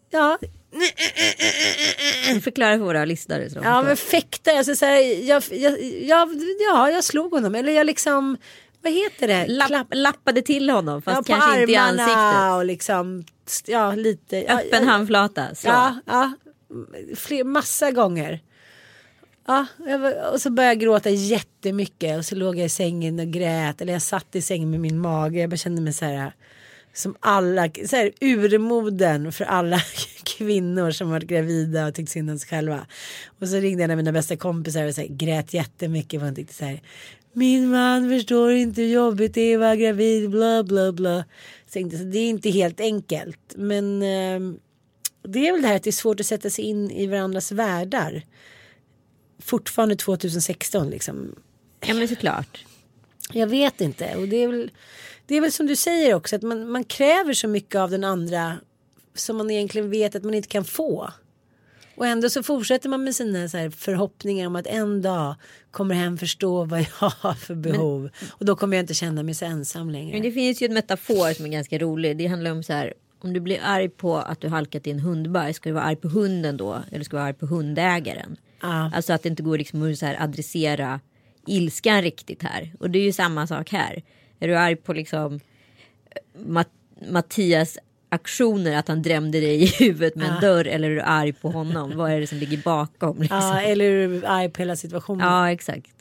[0.10, 0.38] Ja,
[2.44, 3.50] Förklara för våra lyssnare.
[3.50, 7.56] Så ja men fäkta, alltså så här, jag, jag, jag, ja, jag slog honom.
[7.56, 8.38] Eller jag liksom,
[8.82, 9.48] vad heter det?
[9.48, 12.56] Lapp, lappade till honom fast ja, på kanske inte i ansiktet.
[12.56, 13.26] och liksom,
[13.66, 14.38] ja lite.
[14.40, 15.56] Öppen ja, handflata.
[15.56, 15.72] Slå.
[15.72, 16.32] Ja, ja,
[17.16, 18.40] fler, massa gånger.
[19.48, 23.28] Ja, var- och så började jag gråta jättemycket och så låg jag i sängen och
[23.28, 23.82] grät.
[23.82, 25.40] Eller jag satt i sängen med min mage.
[25.40, 26.34] Jag bara kände mig så här
[26.94, 29.82] som alla, så här urmoden för alla
[30.24, 32.88] kvinnor som varit gravida och tyckt synd om sig själva.
[33.40, 36.36] Och så ringde en av mina bästa kompisar och så här, grät jättemycket för hon
[36.36, 36.82] tyckte så här
[37.34, 41.24] min man förstår inte hur jobbigt det är att vara gravid, bla bla bla.
[41.66, 43.54] Så tänkte, så det är inte helt enkelt.
[43.56, 44.58] Men eh,
[45.24, 47.52] det är väl det här att det är svårt att sätta sig in i varandras
[47.52, 48.26] världar.
[49.40, 51.36] Fortfarande 2016 liksom.
[51.88, 52.66] ja men såklart.
[53.34, 54.16] Jag vet inte.
[54.16, 54.72] Och det är väl,
[55.26, 58.04] det är väl som du säger också att man, man kräver så mycket av den
[58.04, 58.58] andra
[59.16, 61.12] som man egentligen vet att man inte kan få.
[61.96, 65.36] Och ändå så fortsätter man med sina så förhoppningar om att en dag
[65.72, 68.10] kommer hen förstå vad jag har för behov.
[68.30, 70.14] och då kommer jag inte känna mig så ensam längre.
[70.14, 72.18] Men det finns ju en metafor som är ganska rolig.
[72.18, 72.94] Det handlar om så här.
[73.24, 75.56] Om du blir arg på att du halkat i en hundbajs.
[75.56, 76.82] Ska du vara arg på hunden då?
[76.92, 78.38] Eller ska du vara arg på hundägaren?
[78.62, 78.92] Ja.
[78.96, 81.00] Alltså att det inte går liksom att så här adressera
[81.48, 82.74] ilskan riktigt här.
[82.80, 84.04] Och det är ju samma sak här.
[84.40, 85.40] Är du arg på liksom
[86.46, 86.68] Mat-
[87.12, 87.78] Mattias
[88.10, 91.50] aktioner att han drämde dig i huvudet med en dörr eller är du arg på
[91.50, 91.92] honom?
[91.98, 93.18] Vad är det som ligger bakom?
[93.22, 93.38] Liksom?
[93.38, 95.28] Ja, eller är du arg på hela situationen.
[95.28, 95.92] ja exakt.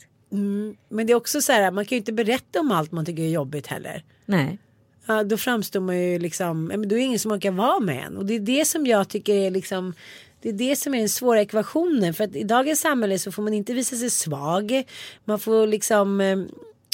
[0.89, 3.23] Men det är också så här, man kan ju inte berätta om allt man tycker
[3.23, 4.03] är jobbigt heller.
[4.25, 4.57] Nej.
[5.05, 8.03] Ja, då framstår man ju liksom, ja, då är det ingen som orkar vara med
[8.05, 8.17] en.
[8.17, 9.93] Och det är det som jag tycker är liksom,
[10.41, 12.13] det är det som är den svåra ekvationen.
[12.13, 14.83] För att i dagens samhälle så får man inte visa sig svag.
[15.25, 16.35] Man får liksom, eh,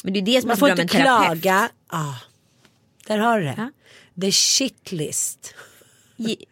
[0.03, 1.69] Men det är det som man får inte klaga.
[1.91, 2.15] Ja,
[3.07, 3.55] där har du det.
[3.57, 3.71] Ja.
[4.21, 5.55] The shit list.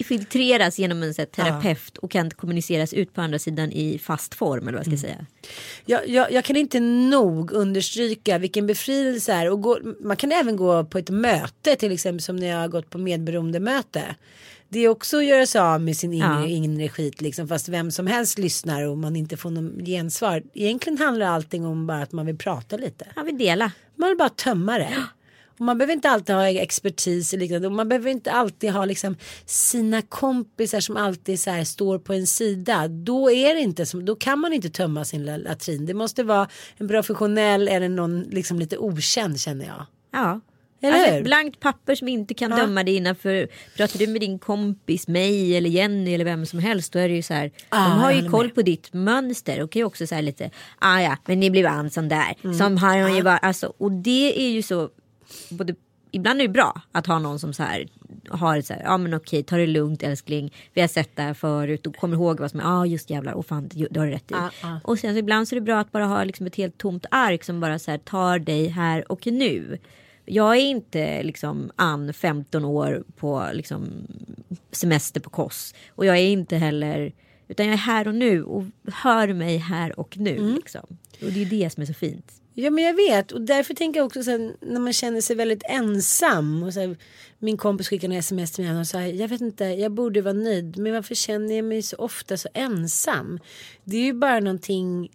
[0.06, 4.68] Filtreras genom en här, terapeut och kan kommuniceras ut på andra sidan i fast form
[4.68, 5.18] eller vad jag ska Mm.
[5.18, 5.26] säga.
[5.86, 9.52] Jag, jag, jag kan inte nog understryka vilken befrielse det är.
[9.52, 12.68] Och gå, man kan även gå på ett möte till exempel som när jag har
[12.68, 14.16] gått på medberoende möte.
[14.76, 16.46] Det är också att göra sig av med sin inre, Ja.
[16.46, 20.44] inre skit liksom fast vem som helst lyssnar och man inte får någon gensvar.
[20.54, 23.08] Egentligen handlar allting om bara att man vill prata lite.
[23.16, 23.72] Han vill dela.
[23.96, 25.04] Man vill bara tömma det.
[25.60, 27.68] Och man behöver inte alltid ha expertis och liknande.
[27.68, 32.14] Och man behöver inte alltid ha liksom sina kompisar som alltid så här står på
[32.14, 32.88] en sida.
[32.88, 35.86] Då är det inte som, då kan man inte tömma sin latrin.
[35.86, 39.86] Det måste vara en professionell eller någon liksom lite okänd känner jag.
[40.12, 40.42] Ja.
[40.82, 42.58] Eller alltså, ett blankt papper som inte kan Ja.
[42.58, 43.48] döma dig innanför.
[43.78, 46.94] Pratar du med din kompis, mig eller Jenny eller vem som helst.
[46.94, 47.52] Då är det ju så här.
[47.70, 48.56] Ja, de har ju koll med.
[48.56, 49.62] på ditt mönster.
[49.62, 50.50] Och kan ju också säga lite.
[50.80, 52.36] Ah, ja men ni blev an sån där.
[52.44, 52.58] Mm.
[52.58, 53.38] Som har hon ju bara.
[53.38, 54.90] Alltså, och det är ju så.
[55.50, 55.76] Både,
[56.12, 57.88] ibland är det bra att ha någon som så här.
[58.30, 58.82] Har så här.
[58.84, 60.54] Ja men okej ta det lugnt älskling.
[60.74, 61.88] Vi har sett det här förut.
[61.88, 62.64] Och kommer ihåg vad som är.
[62.64, 63.34] Ja ah, just jävlar.
[63.34, 64.34] Och fan det har du rätt i.
[64.34, 64.80] Ja, ja.
[64.84, 67.06] Och sen så ibland så är det bra att bara ha liksom ett helt tomt
[67.12, 69.78] ark som bara så här tar dig här och nu.
[70.26, 73.88] Jag är inte liksom Ann 15 år på liksom
[74.72, 75.76] semester på Kos.
[75.90, 77.14] Och jag är inte heller
[77.48, 80.38] Utan jag är här och nu och hör mig här och nu.
[80.38, 80.56] Mm.
[80.56, 80.98] Liksom.
[81.22, 82.32] Och det är det som är så fint.
[82.54, 85.64] Ja men jag vet och därför tänker jag också sen när man känner sig väldigt
[85.70, 86.64] ensam.
[86.64, 86.98] Och så här,
[87.40, 90.34] min kompis skickade en sms till mig och sa jag vet inte jag borde vara
[90.34, 93.40] nöjd men varför känner jag mig så ofta så ensam.
[93.84, 95.10] Det är ju bara någonting.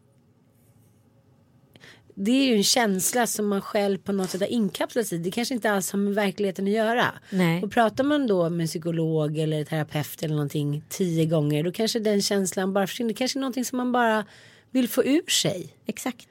[2.23, 5.19] Det är ju en känsla som man själv på något sätt har inkapslat i.
[5.19, 7.07] Det kanske inte alls har med verkligheten att göra.
[7.31, 7.63] Nej.
[7.63, 11.99] Och pratar man då med en psykolog eller terapeut eller någonting tio gånger då kanske
[11.99, 13.09] den känslan bara försvinner.
[13.09, 14.25] Det kanske är någonting som man bara
[14.71, 15.75] vill få ur sig.
[15.87, 16.29] Exakt.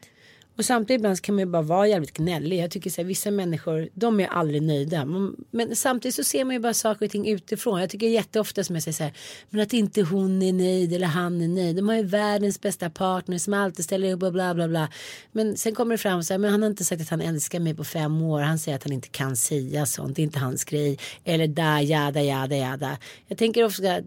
[0.59, 2.59] Och samtidigt ibland kan man ju bara vara jävligt gnällig.
[2.59, 5.05] Jag tycker så här, vissa människor, de är aldrig nöjda.
[5.05, 7.79] Men, men samtidigt så ser man ju bara saker och ting utifrån.
[7.79, 9.13] Jag tycker jätteofta som jag säger så här,
[9.49, 11.75] men att inte hon är nöjd eller han är nöjd.
[11.75, 14.89] De har ju världens bästa partner som alltid ställer upp och bla bla bla.
[15.31, 17.59] Men sen kommer det fram så här, men han har inte sagt att han älskar
[17.59, 18.41] mig på fem år.
[18.41, 20.97] Han säger att han inte kan säga sånt, det är inte hans grej.
[21.23, 22.97] Eller da, jada, jada, jada.
[23.27, 24.05] Jag tänker ofta att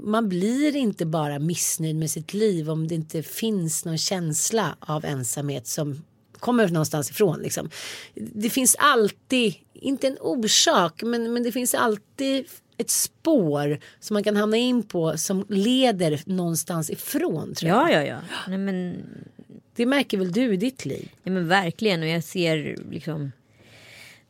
[0.00, 5.04] man blir inte bara missnöjd med sitt liv om det inte finns någon känsla av
[5.04, 6.04] ensamhet som
[6.38, 7.40] kommer någonstans ifrån.
[7.40, 7.70] Liksom.
[8.14, 12.46] Det finns alltid, inte en orsak, men, men det finns alltid
[12.78, 17.54] ett spår som man kan hamna in på som leder någonstans ifrån.
[17.54, 17.90] Tror jag.
[17.90, 18.18] Ja, ja, ja.
[18.48, 18.96] Nej, men,
[19.74, 21.10] Det märker väl du i ditt liv?
[21.22, 22.02] ja, men verkligen.
[22.02, 23.32] Och jag ser liksom.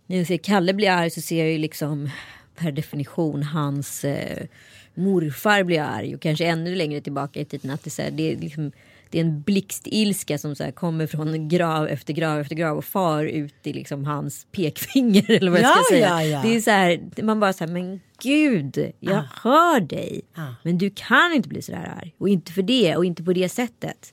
[0.07, 2.11] När jag ser Kalle bli arg så ser jag ju liksom
[2.57, 4.47] per definition hans eh,
[4.95, 6.15] morfar bli arg.
[6.15, 7.71] Och kanske ännu längre tillbaka i tiden.
[7.71, 8.73] Att det, är så här, det, är liksom,
[9.11, 12.85] det är en blixtilska som så här, kommer från grav efter grav efter grav och
[12.85, 15.31] far ut i liksom hans pekfinger.
[15.37, 16.09] Eller vad jag Ja, ska säga.
[16.09, 16.43] ja, ja.
[16.43, 20.21] Det är så här, man bara så här, men gud, jag hör dig.
[20.63, 22.15] Men du kan inte bli så där arg.
[22.19, 24.13] Och inte för det och inte på det sättet.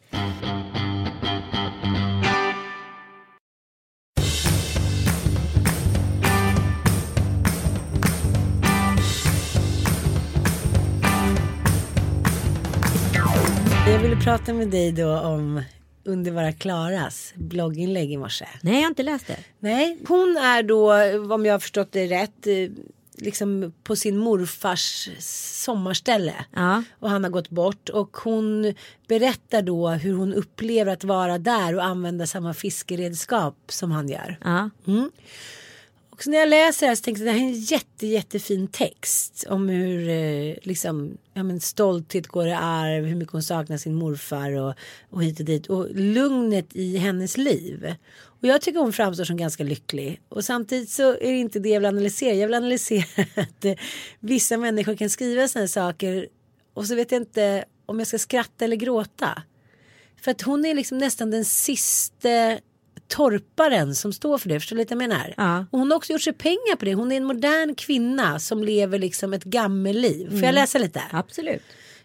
[13.99, 15.62] Jag ville prata med dig då om
[16.03, 18.45] Underbara Klaras blogginlägg i morse.
[18.62, 19.38] Nej, jag har inte läst det.
[19.59, 20.93] Nej, hon är då,
[21.33, 22.69] om jag har förstått det rätt, eh,
[23.17, 25.09] liksom på sin morfars
[25.65, 26.33] sommarställe.
[26.55, 26.83] Ja.
[26.99, 28.73] Och han har gått bort och hon
[29.07, 34.38] berättar då hur hon upplever att vara där och använda samma fiskeredskap som han gör.
[34.43, 34.69] Ja.
[36.19, 37.60] Och så när jag läser det här så tänkte jag att det här är en
[37.60, 43.32] jätte, jättefin text om hur eh, liksom, ja, men stolthet går i arv, hur mycket
[43.32, 44.73] hon saknar sin morfar och,
[45.10, 45.67] och hit och dit.
[45.67, 47.95] Och lugnet i hennes liv.
[48.21, 50.21] Och jag tycker hon framstår som ganska lycklig.
[50.29, 52.34] Och samtidigt så är det inte det jag vill analysera.
[52.34, 53.73] Jag vill analysera att eh,
[54.19, 56.27] vissa människor kan skriva sådana saker
[56.73, 59.43] och så vet jag inte om jag ska skratta eller gråta.
[60.21, 62.58] För att hon är liksom nästan den sista
[63.10, 64.60] torparen som står för det.
[64.60, 65.34] Förstår du lite vad jag menar?
[65.38, 65.65] Ja.
[65.72, 66.93] Och hon har också gjort sig pengar på det.
[66.93, 70.26] Hon är en modern kvinna som lever liksom ett gammelliv.
[70.26, 70.43] Får Mm.
[70.45, 71.02] jag läsa lite?
[71.12, 71.62] Absolut.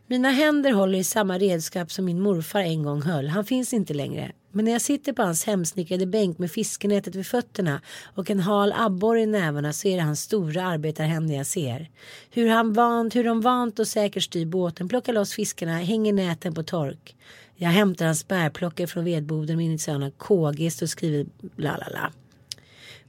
[0.07, 3.29] Mina händer håller i samma redskap som min morfar en gång höll.
[3.29, 4.33] Han finns inte längre.
[4.53, 7.81] Men när jag sitter på hans hemsnickrade bänk med fiskenätet vid fötterna
[8.15, 11.91] och en hal abborre i nävarna så är det hans stora arbetarhänder jag ser.
[12.31, 16.55] Hur han vant, hur de vant och säkert styr båten, plockar loss fiskarna, hänger näten
[16.55, 17.17] på tork.
[17.57, 22.13] Jag hämtar hans bärplockare från vedboden med initialerna KG och skriver la la la.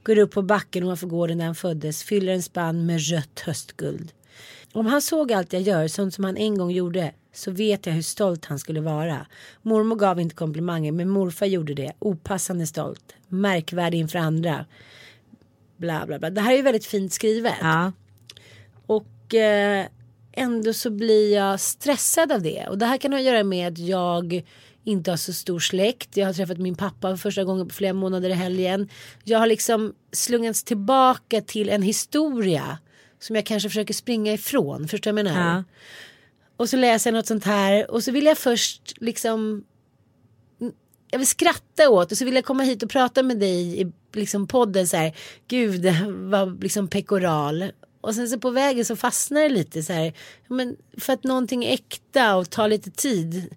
[0.02, 4.12] Går upp på backen ovanför gården där han föddes, fyller en spann med rött höstguld.
[4.72, 7.92] Om han såg allt jag gör, sånt som han en gång gjorde, så vet jag
[7.92, 9.26] hur stolt han skulle vara.
[9.62, 11.92] Mormor gav inte komplimanger, men morfar gjorde det.
[11.98, 13.14] Opassande stolt.
[13.28, 14.66] Märkvärdig inför andra.
[15.76, 16.30] Bla bla bla.
[16.30, 17.54] Det här är ju väldigt fint skrivet.
[17.60, 17.92] Ja.
[18.86, 19.86] Och eh,
[20.36, 22.66] ändå så blir jag stressad av det.
[22.68, 24.42] Och det här kan ha att göra med att jag
[24.84, 26.16] inte har så stor släkt.
[26.16, 28.88] Jag har träffat min pappa för första gången på flera månader i helgen.
[29.24, 32.78] Jag har liksom slungats tillbaka till en historia
[33.18, 34.88] som jag kanske försöker springa ifrån.
[34.88, 35.56] Förstår du vad jag menar?
[35.56, 35.64] Ja.
[36.56, 39.64] Och så läser jag något sånt här och så vill jag först liksom
[41.10, 43.92] jag vill skratta åt och så vill jag komma hit och prata med dig i
[44.12, 45.16] liksom podden så här.
[45.48, 47.64] Gud vad liksom pekoral.
[48.06, 50.12] Och sen så på vägen så fastnar det lite så här.
[50.48, 53.54] Men för att någonting är äkta och tar lite tid.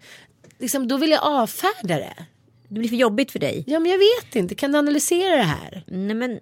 [0.60, 2.26] Liksom då vill jag avfärda det.
[2.68, 3.64] Det blir för jobbigt för dig.
[3.68, 4.56] Ja men jag vet inte.
[4.56, 5.84] Kan du analysera det här?
[5.88, 6.40] Nej men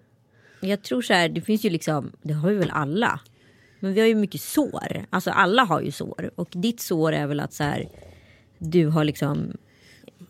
[0.59, 3.19] jag tror så här, det finns ju liksom, det har vi väl alla.
[3.79, 5.05] Men vi har ju mycket sår.
[5.09, 6.31] Alltså alla har ju sår.
[6.35, 7.89] Och ditt sår är väl att så här,
[8.57, 9.57] du har liksom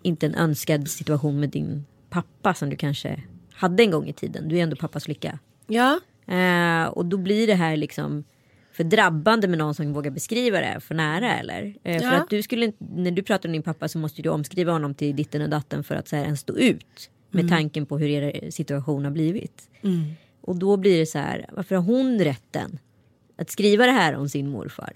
[0.02, 4.50] inte en önskad situation med din pappa som du kanske hade en gång i tiden.
[4.50, 5.40] Du är ändå pappas flicka.
[5.68, 6.00] Ja.
[6.28, 8.24] Eh, och då blir det här liksom
[8.72, 11.76] för drabbande med någon som vågar beskriva det för nära eller?
[11.84, 12.14] Eh, För Ja.
[12.22, 15.16] att du skulle när du pratar om din pappa så måste du omskriva honom till
[15.16, 18.52] ditten och datten för att så här, ens stå ut med tanken på hur er
[18.52, 19.70] situation har blivit.
[20.42, 22.80] Och då blir det så här, varför har hon rätten
[23.38, 24.94] att skriva det här om sin morfar?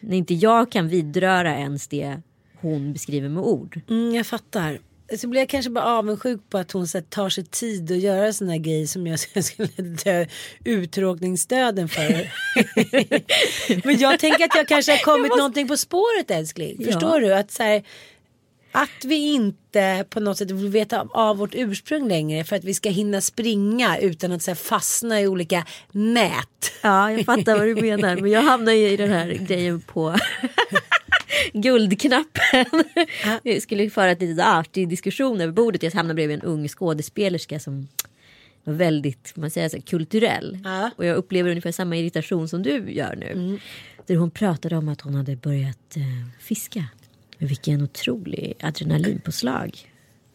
[0.00, 2.16] När inte jag kan vidröra ens det
[2.60, 3.80] hon beskriver med ord.
[3.88, 4.78] Mm, jag fattar.
[5.18, 7.98] Så blir jag kanske bara avundsjuk på att hon så här, tar sig tid att
[7.98, 9.68] göra såna här grejer som jag skulle
[10.04, 10.26] dö
[10.64, 12.30] uttråkningsdöden för.
[13.86, 16.84] Men jag tänker att jag kanske har kommit någonting på spåret älskling.
[16.84, 17.34] Förstår du?
[17.34, 17.82] Att så här,
[18.72, 22.74] att vi inte på något sätt vill veta av vårt ursprung längre för att vi
[22.74, 26.72] ska hinna springa utan att så fastna i olika nät.
[26.82, 28.16] Ja, jag fattar vad du menar.
[28.16, 30.16] Men jag hamnar ju i den här grejen på
[31.52, 32.84] guldknappen.
[33.42, 35.82] Vi skulle föra ett litet artig diskussion över bordet.
[35.82, 37.88] Jag hamnade bredvid en ung skådespelerska som
[38.64, 40.58] var väldigt man säger, så kulturell.
[40.64, 40.90] Ja.
[40.96, 43.58] Och jag upplever ungefär samma irritation som du gör nu.
[44.06, 46.02] Där hon pratade om att hon hade börjat eh,
[46.40, 46.84] fiska.
[47.38, 49.78] Men vilken otrolig adrenalinpåslag.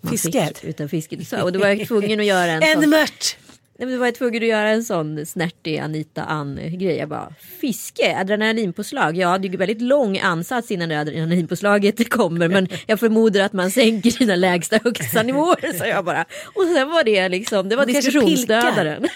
[0.10, 0.58] Fisket?
[0.58, 1.28] fick Utav fisket.
[1.28, 3.38] Så, och då var jag tvungen att göra en, En sån, mört!
[3.80, 6.98] Nej, men var jag tvungen att göra en sån snärtig Anita Ann grej.
[6.98, 9.18] Jag bara, fiske, adrenalinpåslag.
[9.18, 12.48] Ja, det är ju väldigt lång ansats innan det adrenalinpåslaget kommer.
[12.48, 15.78] Men jag förmodar att man sänker sina lägsta högsta nivåer.
[15.78, 16.26] Så jag bara.
[16.56, 19.08] Och sen var det liksom, det var diskussionsdödaren.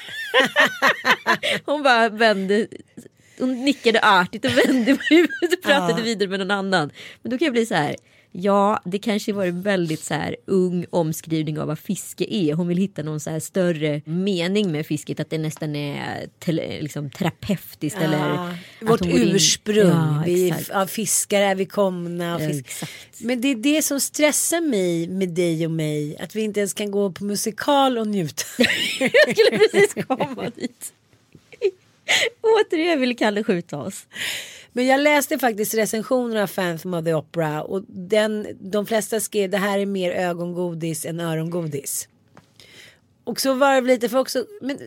[1.65, 2.67] Hon bara vände.
[3.39, 6.91] Hon nickade artigt och vände på huvudet och pratade vidare med någon annan.
[7.21, 7.95] Men då kan jag bli så här.
[8.31, 12.53] Ja, det kanske var en väldigt så här ung omskrivning av vad fiske är.
[12.53, 15.19] Hon vill hitta någon så här större mening med fisket.
[15.19, 17.99] Att det nästan är tele, liksom terapeutiskt.
[17.99, 18.49] eller Ja,
[18.81, 19.87] att vårt ursprung.
[19.87, 22.41] Ja, vi, av fiskar är vi komna.
[22.41, 22.61] Ja.
[23.19, 26.17] Men det är det som stressar mig med dig och mig.
[26.17, 28.43] Att vi inte ens kan gå på musikal och njuta.
[28.99, 30.93] Jag skulle precis komma dit.
[32.41, 34.07] Återigen vill Kalle skjuta oss.
[34.73, 39.49] Men jag läste faktiskt recensioner av Phantom of the Opera och den, de flesta skrev
[39.49, 42.07] det här är mer ögongodis än örongodis.
[43.23, 44.77] Och så var det lite för också, men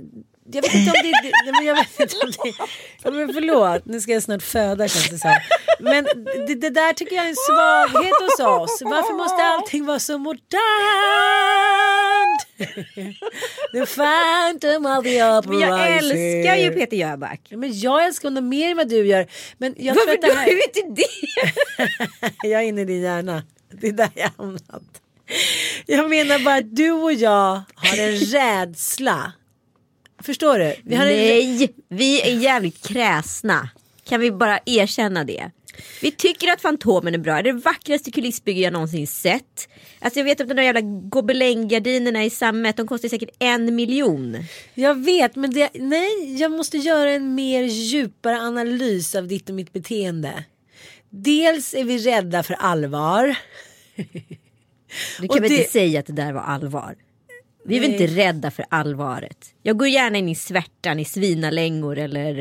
[0.45, 2.55] jag vet inte om det är men jag vet inte om det,
[3.03, 5.35] ja, men förlåt, nu ska jag snart föda känns det som.
[5.81, 6.05] Men
[6.47, 8.83] det, det där tycker jag är en svaghet hos oss.
[8.85, 10.43] Varför måste allting vara så modernt?
[13.73, 17.41] The Phantom of the Opera Men jag älskar ju Peter Jöback.
[17.49, 19.27] Ja, Men jag älskar honom mer än vad du gör.
[19.59, 20.47] Men jag tror Varför att det du här...
[20.49, 21.09] är ju inte det?
[22.49, 23.43] jag är inne i din hjärna.
[23.71, 24.83] Det är där jag hamnat.
[25.87, 29.33] Jag menar bara att du och jag har en rädsla.
[30.23, 30.75] Förstår du?
[30.85, 31.11] Vi har En...
[31.13, 33.69] Nej, vi är jävligt kräsna.
[34.05, 35.51] Kan vi bara erkänna det?
[36.03, 37.35] Vi tycker att Fantomen är bra.
[37.43, 39.69] Det är det vackraste kulissbygge jag någonsin sett.
[40.01, 44.37] Alltså jag vet att de där jävla gobelänggardinerna i sammet, de kostar säkert en miljon.
[44.75, 45.71] Jag vet, men det...
[45.75, 50.45] nej, jag måste göra en mer djupare analys av ditt och mitt beteende.
[51.11, 53.37] Dels är vi rädda för allvar.
[55.21, 56.95] Du Och kan väl det- inte säga att det där var allvar?
[57.65, 59.55] Vi är väl inte rädda för allvaret?
[59.63, 62.41] Jag går gärna in i svärtan i svinalängor eller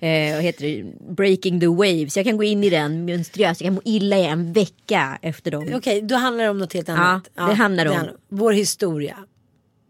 [0.00, 0.84] eh, vad heter det?
[1.14, 2.16] Breaking the waves.
[2.16, 3.60] Jag kan gå in i den monströst.
[3.60, 5.68] Jag kan må illa i en vecka efter dem.
[5.74, 7.30] Okej, då handlar det om något helt annat.
[7.34, 7.92] det handlar om-
[8.28, 9.16] Vår historia.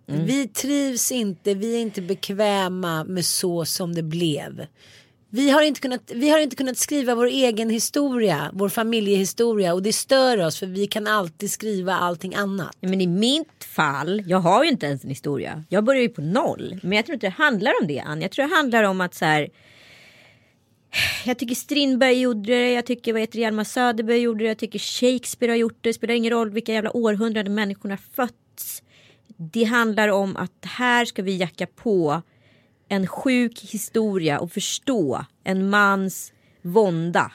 [0.06, 4.66] Vi trivs inte, vi är inte bekväma med så som det blev.
[5.30, 9.82] Vi har, inte kunnat, vi har inte kunnat skriva vår egen historia, vår familjehistoria och
[9.82, 12.76] det stör oss för vi kan alltid skriva allting annat.
[12.80, 15.64] Men i mitt fall, jag har ju inte ens en historia.
[15.68, 16.80] Jag börjar ju på noll.
[16.82, 18.22] Men jag tror inte det handlar om det Ann.
[18.22, 19.48] Jag tror det handlar om att så här.
[21.26, 24.78] Jag tycker Strindberg gjorde det, jag tycker vad heter Hjalmar Söderberg gjorde det, jag tycker
[24.78, 25.88] Shakespeare har gjort det.
[25.88, 28.82] Det spelar ingen roll vilka jävla århundraden människorna fötts.
[29.52, 32.22] Det handlar om att här ska vi jacka på
[32.88, 37.32] en sjuk historia och förstå en mans vånda.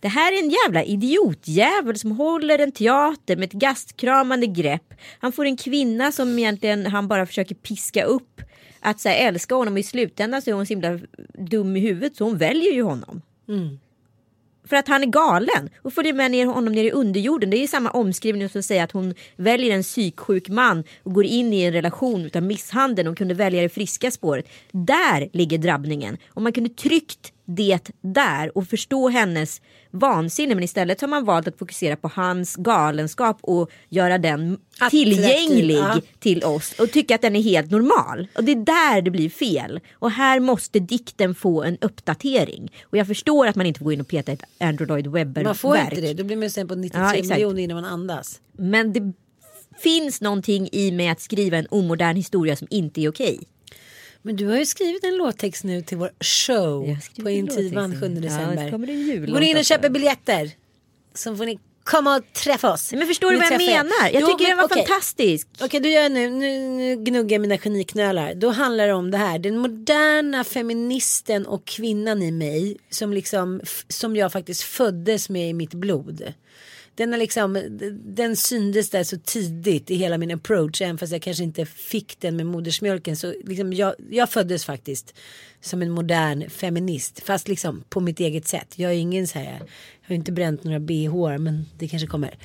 [0.00, 4.94] Det här är en jävla idiotjävel som håller en teater med ett gastkramande grepp.
[5.18, 8.40] Han får en kvinna som egentligen han bara försöker piska upp
[8.80, 10.98] att så här, älska honom och i slutändan så är hon så himla
[11.38, 13.22] dum i huvudet så hon väljer ju honom.
[13.48, 13.78] Mm.
[14.64, 17.50] För att han är galen och följer med ner honom ner i underjorden.
[17.50, 21.14] Det är ju samma omskrivning som att säga att hon väljer en psyksjuk man och
[21.14, 24.48] går in i en relation utan misshandel och kunde välja det friska spåret.
[24.72, 26.18] Där ligger drabbningen.
[26.28, 29.60] Om man kunde tryckt det där och förstå hennes
[29.90, 34.58] vansinne men istället har man valt att fokusera på hans galenskap och göra den
[34.90, 36.00] tillgänglig ja.
[36.18, 38.28] till oss och tycka att den är helt normal.
[38.36, 39.80] Och det är där det blir fel.
[39.92, 42.72] Och här måste dikten få en uppdatering.
[42.82, 45.44] Och jag förstår att man inte får gå in och peta ett Andrew Lloyd Webber-verk.
[45.44, 48.40] Man får inte det, då blir man sen på 93 Ja, miljoner innan man andas.
[48.52, 49.12] Men det
[49.82, 53.40] finns någonting i med att skriva en omodern historia som inte är okej.
[54.22, 58.06] Men du har ju skrivit en låttext nu till vår show på Intiman låttext.
[58.08, 58.64] 7 Ja, december.
[58.64, 60.50] det kommer en jullåt Gå in och köper biljetter.
[61.14, 62.92] Så får ni komma och träffa oss.
[62.92, 64.10] Men förstår du vad jag menar?
[64.12, 64.86] Jag Jo, tycker men den var okej.
[64.86, 65.48] fantastisk.
[65.60, 68.34] Okej, då gör jag nu, nu, nu gnuggar jag mina geniknölar.
[68.34, 69.38] Då handlar det om det här.
[69.38, 75.52] Den moderna feministen och kvinnan i mig som, liksom, som jag faktiskt föddes med i
[75.52, 76.32] mitt blod.
[76.94, 80.80] Den, har liksom, den syndes där så tidigt i hela min approach.
[80.80, 83.16] Även fast jag kanske inte fick den med modersmjölken.
[83.16, 85.14] Så liksom jag, jag föddes faktiskt
[85.60, 87.20] som en modern feminist.
[87.20, 88.74] Fast liksom på mitt eget sätt.
[88.76, 89.62] Jag är ingen så här.
[90.02, 92.38] Jag har inte bränt några bh men det kanske kommer.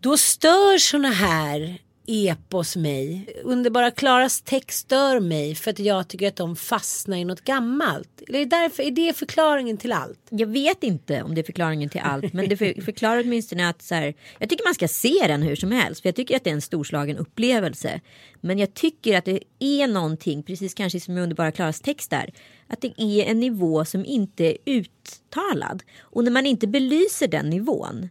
[0.00, 3.26] Då stör såna här epos mig.
[3.44, 8.22] Underbara Klaras text stör mig för att jag tycker att de fastnar i något gammalt.
[8.28, 10.20] Eller är, det därför, är det förklaringen till allt?
[10.30, 12.32] Jag vet inte om det är förklaringen till allt.
[12.32, 15.56] Men det för, förklarar åtminstone att så här, jag tycker man ska se den hur
[15.56, 16.02] som helst.
[16.02, 18.00] För jag tycker att det är en storslagen upplevelse.
[18.40, 22.32] Men jag tycker att det är någonting, precis kanske som i Underbara Klaras text där.
[22.68, 25.82] Att det är en nivå som inte är uttalad.
[26.00, 28.08] Och när man inte belyser den nivån.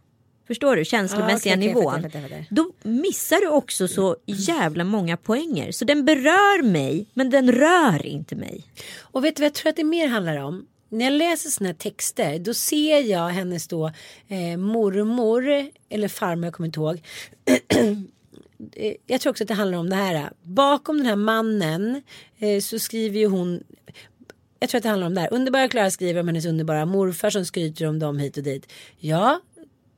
[0.52, 0.84] Förstår du?
[0.84, 2.02] Känslomässiga okej, jag nivån.
[2.02, 5.72] fattar, jag fattar, jag Då missar du också så jävla många poänger.
[5.72, 8.64] Så den berör mig, men den rör inte mig.
[9.00, 10.66] Och vet du vad jag tror att det mer handlar om?
[10.88, 13.86] När jag läser såna här texter då ser jag hennes då
[14.28, 17.02] eh, mormor eller farmor, jag kommer inte ihåg.
[18.76, 20.30] Eh, jag tror också att det handlar om det här.
[20.42, 22.02] Bakom den här mannen
[22.38, 23.62] eh, så skriver ju hon
[24.62, 25.32] jag tror att det handlar om det här.
[25.32, 28.72] Underbara Klara skriver om hennes underbara morfar som skryter om dem hit och dit.
[28.98, 29.40] Ja,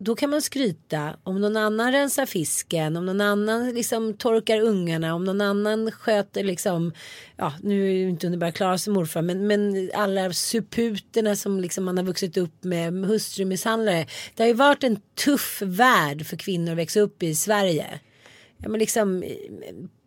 [0.05, 5.15] då kan man skryta om någon annan rensar fisken, om någon annan liksom torkar ungarna,
[5.15, 6.93] om någon annan sköter liksom,
[7.37, 11.97] ja nu är ju inte Underbara som morfar, men, men alla suputerna som liksom man
[11.97, 14.07] har vuxit upp med, hustrumisshandlare.
[14.35, 18.01] Det har ju varit en tuff värld för kvinnor att växa upp i i Sverige.
[18.57, 19.25] Ja men liksom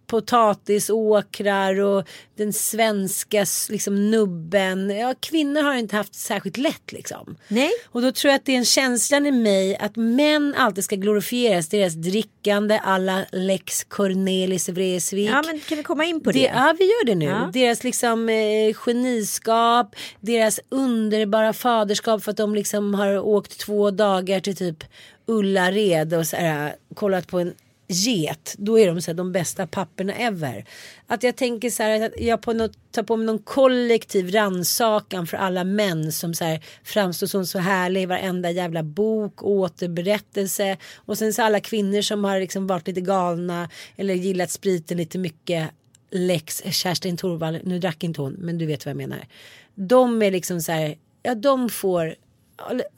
[0.08, 4.90] potatisåkrar och den svenska liksom nubben.
[4.90, 7.38] Ja, kvinnor har inte haft särskilt lätt liksom.
[7.48, 7.72] Nej.
[7.86, 10.96] Och då tror jag att det är en känslan i mig att män alltid ska
[10.96, 11.70] glorifieras.
[11.70, 15.30] Deras drickande alla Lex Cornelis Vreeswijk.
[15.32, 16.40] Ja, men kan vi komma in på det?
[16.40, 17.26] Det, ja, vi gör det nu.
[17.26, 17.50] Ja.
[17.54, 24.40] Deras liksom eh, geniskap, deras underbara faderskap för att de liksom har åkt två dagar
[24.40, 24.84] till typ
[25.26, 27.54] Ullared och så här, kollat på en
[27.88, 28.56] get.
[28.58, 30.66] Då är de så här, de bästa papperna ever.
[31.08, 35.28] Att jag tänker så här att jag på något, tar på mig någon kollektiv rannsakan
[35.28, 40.78] för alla män som så här framstår som så härliga i varenda jävla bok, återberättelse
[40.96, 45.18] och sen så alla kvinnor som har liksom varit lite galna eller gillat spriten lite
[45.18, 45.70] mycket
[46.12, 49.28] Lex Kerstin Thorvall, nu drack inte hon men du vet vad jag menar.
[49.76, 52.16] De är liksom så här, ja de får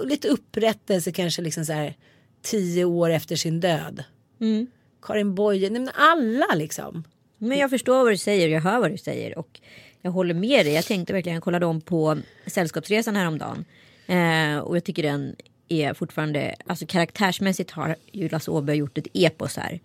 [0.04, 1.96] lite upprättelse kanske liksom så här
[2.42, 4.04] tio år efter sin död.
[4.42, 4.68] Mm.
[5.02, 7.04] Karin Boye, nej men alla liksom.
[7.38, 9.60] Men jag förstår vad du säger, jag hör vad du säger och
[10.02, 10.74] jag håller med dig.
[10.74, 13.66] Jag tänkte verkligen, jag kollade om på Sällskapsresan häromdagen
[14.08, 15.36] eh, och jag tycker den
[15.70, 19.80] är fortfarande, alltså karaktärsmässigt har ju Lasse Åberg gjort ett epos här.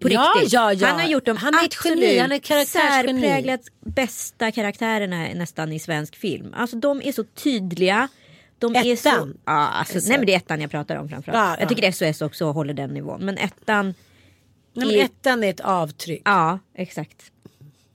[0.00, 0.52] På Ja, riktigt.
[0.52, 0.86] ja, ja.
[0.86, 5.78] Han har gjort de Han är absolut geni, han är särpräglat bästa karaktärerna nästan i
[5.78, 6.54] svensk film.
[6.56, 8.08] Alltså de är så tydliga.
[8.58, 9.36] De är så, Ettan?
[9.44, 11.38] ja, alltså, nej men det är ettan jag pratar om framförallt.
[11.38, 11.56] Ja, ja.
[11.60, 13.24] Jag tycker SOS också håller den nivån.
[13.24, 13.94] Men ettan
[14.76, 16.22] Nej, men ettan är ett avtryck.
[16.24, 17.32] Ja, exakt.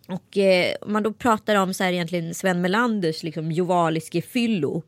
[0.08, 4.84] Och eh, om man då pratar om så här egentligen Sven Melanders liksom jovaliske fyllo.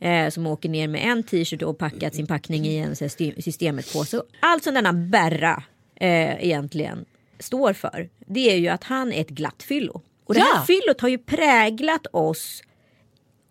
[0.00, 3.08] Eh, som åker ner med en t-shirt och packat sin packning i en så här,
[3.08, 4.04] sy- systemet på.
[4.04, 5.62] Så allt som denna Berra
[5.96, 7.04] eh, egentligen
[7.38, 8.08] står för.
[8.26, 10.02] Det är ju att han är ett glatt fyllo.
[10.24, 10.64] Och det här Ja.
[10.66, 12.62] fyllot har ju präglat oss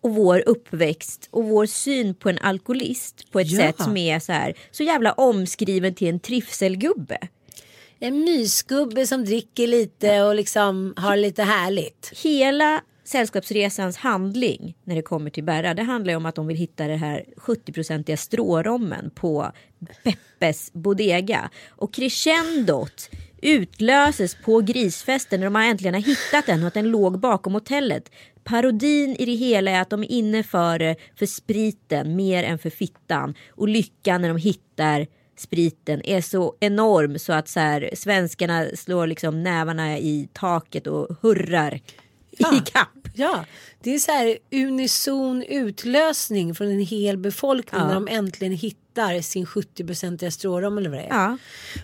[0.00, 3.58] och vår uppväxt och vår syn på en alkoholist på ett Ja.
[3.58, 7.18] sätt som är så här så jävla omskriven till en trivselgubbe.
[8.04, 12.12] En mysgubbe som dricker lite och liksom har lite härligt.
[12.24, 16.56] hela Sällskapsresans handling när det kommer till Berra det handlar ju om att de vill
[16.56, 19.52] hitta det här 70-procentiga strårommen på
[20.02, 21.50] Peppes Bodega.
[21.70, 23.10] Och crescendot
[23.42, 28.10] utlöses på grisfesten när de äntligen har hittat den och att den låg bakom hotellet.
[28.44, 32.70] Parodin i det hela är att de är inne för, för spriten mer än för
[32.70, 33.34] fittan.
[33.50, 39.06] Och lyckan när de hittar spriten är så enorm så att så här, svenskarna slår
[39.06, 41.80] liksom nävarna i taket och hurrar
[42.38, 42.88] i kapp.
[43.14, 43.44] Ja,
[43.80, 47.86] det är så här unison utlösning från en hel befolkning Ja.
[47.86, 51.08] när de äntligen hittar sin 70-procentiga strårom eller vad det är.
[51.08, 51.38] Ja.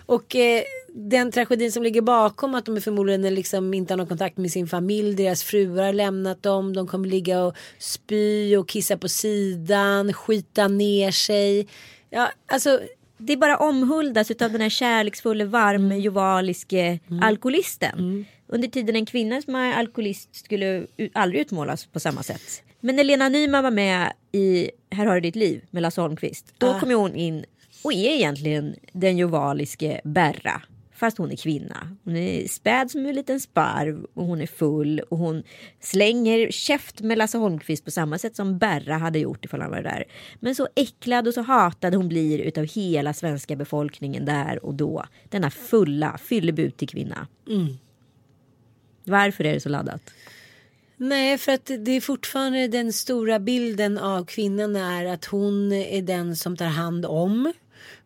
[0.05, 0.63] Och eh,
[0.95, 4.67] den tragedin som ligger bakom att de förmodligen liksom inte har någon kontakt med sin
[4.67, 10.13] familj, deras fruar har lämnat dem, de kommer ligga och spy och kissa på sidan,
[10.13, 11.67] skita ner sig.
[12.09, 12.79] Ja, alltså
[13.19, 18.25] Det är bara omhuldas av den här kärleksfulla, varme, jovaliske alkoholisten.
[18.47, 22.63] Under tiden en kvinna som är alkoholist skulle aldrig utmålas på samma sätt.
[22.79, 26.53] Men när Lena Nyman var med i Här har du ditt liv med Lasse Holmqvist.
[26.57, 27.45] Då kom ju hon in
[27.83, 30.61] och är egentligen den jovaliske Berra.
[30.99, 31.97] Fast hon är kvinna.
[32.03, 35.43] Hon är späd som en liten sparv och hon är full och hon
[35.79, 39.81] slänger käft med Lasse Holmqvist på samma sätt som Berra hade gjort ifall han var
[39.81, 40.03] där.
[40.39, 45.05] Men så äcklad och så hatad hon blir utav hela svenska befolkningen där och då.
[45.29, 47.27] Denna fulla fyllebutig kvinna.
[49.03, 50.01] Varför är det så laddat?
[50.97, 56.01] Nej, för att det är fortfarande den stora bilden av kvinnan är att hon är
[56.01, 57.53] den som tar hand om.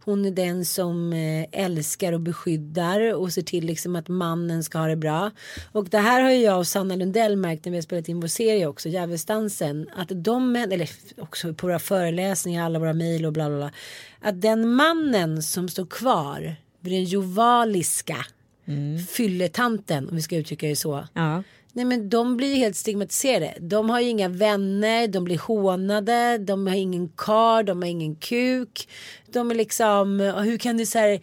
[0.06, 4.78] Hon är den som eh, älskar och beskyddar och ser till liksom att mannen ska
[4.78, 5.32] ha det bra.
[5.72, 8.20] Och det här har ju jag och Sanna Lundell märkt när vi har spelat in
[8.20, 9.90] vår serie också, Djävulsdansen.
[9.96, 13.72] Att de eller också på våra föreläsningar, alla våra mejl och bla bla bla.
[14.22, 18.26] Att den mannen som står kvar vid den jovaliska
[19.10, 21.08] fylletanten, om vi ska uttrycka det så.
[21.14, 21.44] Ja.
[21.76, 23.54] Nej men de blir ju helt stigmatiserade.
[23.60, 28.16] De har ju inga vänner, de blir hånade, de har ingen kar, de har ingen
[28.16, 28.90] kuk.
[29.28, 31.20] De är liksom, hur kan du säga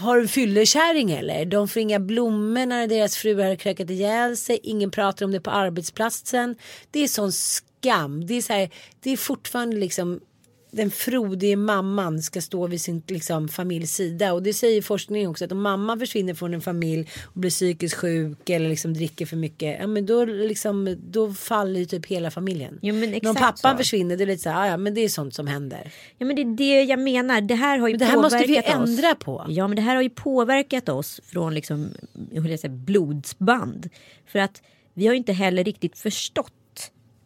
[0.00, 1.44] har du en fyllekärring eller?
[1.44, 4.60] De får inga blommor när deras fruar har krökat ihjäl sig.
[4.62, 6.56] Ingen pratar om det på arbetsplatsen.
[6.90, 8.26] Det är sån skam.
[8.26, 10.20] Det är, så här, det är fortfarande liksom
[10.74, 14.32] den frodige mamman ska stå vid sin liksom, familjs sida.
[14.32, 17.94] Och det säger forskningen också att om mamman försvinner från en familj och blir psykiskt
[17.96, 19.76] sjuk eller liksom dricker för mycket.
[19.80, 22.78] Ja men då, liksom, då faller ju typ hela familjen.
[22.82, 23.76] Jo, men men om exakt pappan så.
[23.78, 25.92] försvinner det är lite så här, "Ah, ja men det är sånt som händer.
[26.18, 27.40] Ja men det är det jag menar.
[27.40, 28.88] Det här har ju Men det här måste vi påverkat oss.
[28.88, 29.46] ändra på.
[29.48, 31.88] Ja men det här har ju påverkat oss från liksom,
[32.30, 33.88] hur jag säga, blodsband.
[34.26, 34.62] För att
[34.94, 36.52] vi har ju inte heller riktigt förstått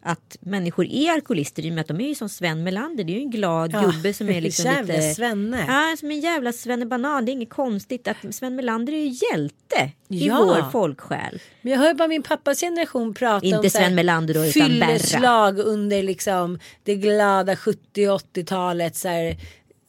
[0.01, 3.03] att människor är alkoholister i och med att de är ju som Sven Melander.
[3.03, 5.13] Det är ju en glad Ja, gubbe som är liksom jävla lite...
[5.13, 5.65] Svenne.
[5.67, 7.25] Ja, som en jävla svennebanan.
[7.25, 10.43] Det är inget konstigt att Sven Melander är ju hjälte i Ja.
[10.45, 11.39] vår folksjäl.
[11.61, 14.51] Men jag hör bara min pappas generation prata Inte om här Sven Melander då, utan
[14.67, 18.95] fylleslag under liksom det glada 70 och 80-talet.
[18.95, 19.37] Så här,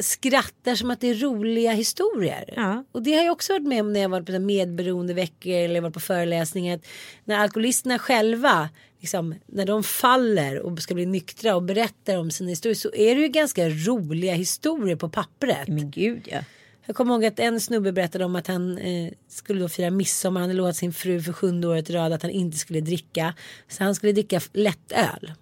[0.01, 2.55] skrattar som att det är roliga historier.
[2.57, 2.84] Ja.
[2.92, 5.14] Och det har jag också varit med om när jag varit på så här medberoende
[5.14, 6.80] veckor eller varit på föreläsningar.
[7.24, 8.68] När alkoholisterna själva
[9.01, 13.14] liksom, när de faller och ska bli nyktra och berättar om sina historier så är
[13.14, 15.68] det ju ganska roliga historier på pappret.
[15.68, 16.40] Men gud ja.
[16.86, 20.40] Jag kommer ihåg att en snubbe berättade om att han eh, skulle då fira midsommar.
[20.40, 23.34] Han hade lovat sin fru för sjunde året i rad att han inte skulle dricka.
[23.68, 25.32] Så han skulle dricka lättöl.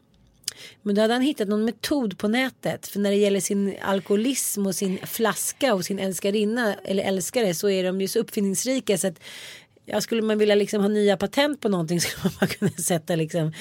[0.83, 2.87] Men då hade han hittat någon metod på nätet.
[2.89, 7.69] För när det gäller sin alkoholism och sin flaska och sin älskarinna eller älskare så
[7.71, 9.21] är de ju så uppfinningsrika så att
[9.85, 13.53] ja, skulle man vilja liksom ha nya patent på någonting skulle man kunna sätta liksom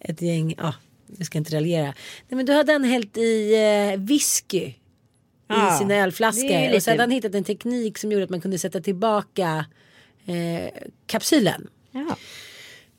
[0.00, 0.74] ett gäng, ja,
[1.16, 1.84] jag ska inte raljera.
[2.28, 3.54] Nej men då hade han hällt i
[3.94, 4.72] eh, whisky
[5.48, 6.42] Ja, i sina det är ölflaskor.
[6.48, 9.66] lite- Och så hade han hittat en teknik som gjorde att man kunde sätta tillbaka
[10.26, 10.70] eh,
[11.06, 11.68] kapsylen.
[11.90, 12.16] ja.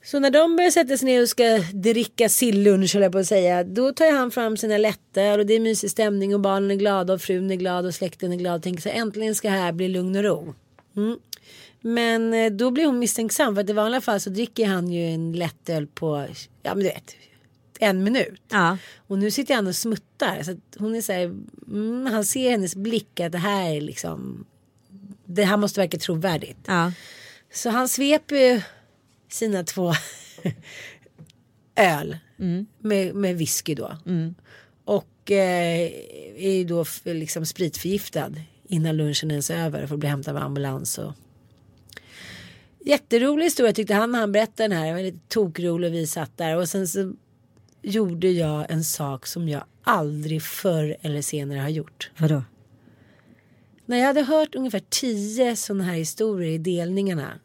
[0.07, 3.27] Så när de börjar sätta sig ner och ska dricka sillunch höll jag på att
[3.27, 3.63] säga.
[3.63, 7.13] Då tar han fram sina lättöl och det är mysig stämning och barnen är glada
[7.13, 8.55] och frun är glad och släkten är glad.
[8.55, 10.55] Och tänker så äntligen ska här bli lugn och ro.
[10.95, 11.19] Mm.
[11.81, 15.05] Men eh, då blir hon misstänksam för att i vanliga fall så dricker han ju
[15.05, 16.25] en lättöl på,
[16.63, 17.15] ja men du vet,
[17.79, 18.41] en minut.
[18.51, 18.77] ja.
[19.07, 20.43] Och nu sitter han och smuttar.
[20.43, 21.23] Så att hon är så här,
[21.67, 24.45] mm, han ser hennes blick att det här är liksom,
[25.25, 26.59] det här måste verka trovärdigt.
[26.67, 26.91] ja.
[27.53, 28.61] Så han sveper ju
[29.27, 29.93] sina två
[31.75, 32.17] öl
[32.79, 33.97] med, med whisky då.
[34.85, 35.91] Och eh,
[36.37, 38.31] är ju då liksom spritförgiftad
[38.67, 40.97] innan lunchen ens är över för att bli hämtad av ambulans.
[40.97, 41.13] Och...
[42.79, 44.87] Jätterolig historia tyckte han när han berättade den här.
[44.87, 46.57] Det var lite tokrolig och vi satt där.
[46.57, 47.13] Och sen så
[47.81, 52.11] gjorde jag en sak som jag aldrig förr eller senare har gjort.
[52.17, 52.43] Vadå?
[53.85, 57.39] När jag hade hört ungefär tio sådana här historier i delningarna.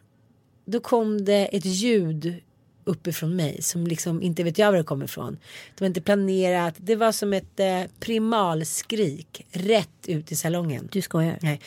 [0.64, 2.42] Då kom det ett ljud
[2.84, 5.38] uppifrån mig som liksom inte vet jag var det kommer ifrån.
[5.74, 6.74] Det var inte planerat.
[6.78, 10.88] Det var som ett eh, primalskrik rätt ut i salongen.
[10.92, 11.38] Du skojar?
[11.42, 11.60] Nej.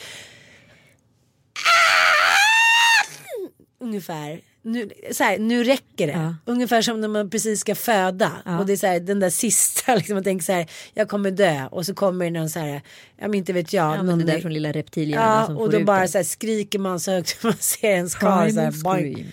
[3.78, 4.40] Ungefär.
[4.66, 6.12] Nu, så här, nu räcker det.
[6.12, 6.34] Ja.
[6.44, 8.32] Ungefär som när man precis ska föda.
[8.44, 8.58] Ja.
[8.58, 11.30] Och det är så här, den där sista, liksom, man tänker så här, jag kommer
[11.30, 11.66] dö.
[11.70, 12.82] Och så kommer det någon så här,
[13.16, 13.96] ja men inte vet jag.
[13.96, 16.08] Ja, någon där från lilla reptilhjärnan Ja, som och då bara det.
[16.08, 18.50] så här skriker man så högt man ser ens karl.
[18.50, 19.26] Så här.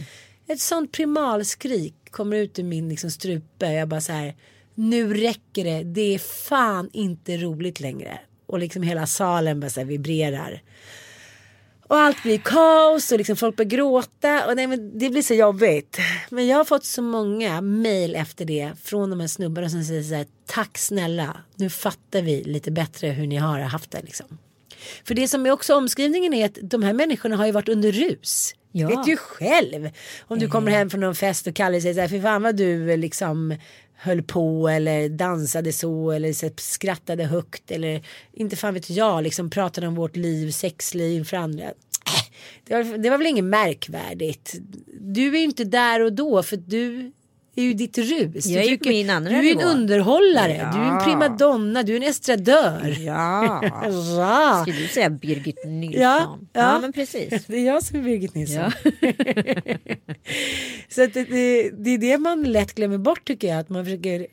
[0.47, 3.71] Ett sånt primalskrik kommer ut ur min liksom, strupe.
[3.71, 4.35] Jag bara så här,
[4.75, 5.83] nu räcker det.
[5.83, 8.19] Det är fan inte roligt längre.
[8.45, 10.61] Och liksom hela salen bara så här vibrerar.
[11.93, 14.47] Och allt blir kaos och liksom folk börjar gråta.
[14.47, 15.97] Och nej, men det blir så jobbigt.
[16.29, 20.03] Men jag har fått så många mail efter det från de här snubbarna som säger
[20.03, 20.25] så här.
[20.45, 21.37] Tack snälla.
[21.55, 24.37] Nu fattar vi lite bättre hur ni har haft det liksom.
[25.03, 27.91] För det som är också omskrivningen är att de här människorna har ju varit under
[27.91, 28.55] rus.
[28.71, 28.87] Ja.
[28.87, 29.89] Vet ju själv.
[30.21, 32.55] Om du kommer hem från någon fest och Kalle säger så här, fy fan vad
[32.55, 33.55] du eh, liksom
[33.95, 38.01] höll på eller dansade så eller så skrattade högt eller
[38.33, 41.63] inte fan vet jag liksom pratade om vårt liv, sexliv inför andra.
[41.63, 41.71] Äh,
[42.65, 44.55] Det var, det var väl inget märkvärdigt.
[44.99, 47.11] Du är ju inte där och då för du
[47.61, 48.45] är ju ditt rus.
[48.45, 49.69] Jag ju på min andra Du är en nivå.
[49.69, 51.01] underhållare, du är en Ja.
[51.05, 52.97] primadonna, du är en estradör.
[52.99, 53.63] Ja.
[54.17, 54.61] Va?
[54.61, 56.01] Skulle du säga Birgit Nilsson?
[56.01, 56.79] Ja, ja.
[56.79, 57.45] men precis.
[57.47, 58.55] Det är jag som är Birgit Nilsson.
[58.55, 58.71] Ja.
[60.89, 63.59] Så att det, det, det är det man lätt glömmer bort tycker jag.
[63.59, 64.27] Att man försöker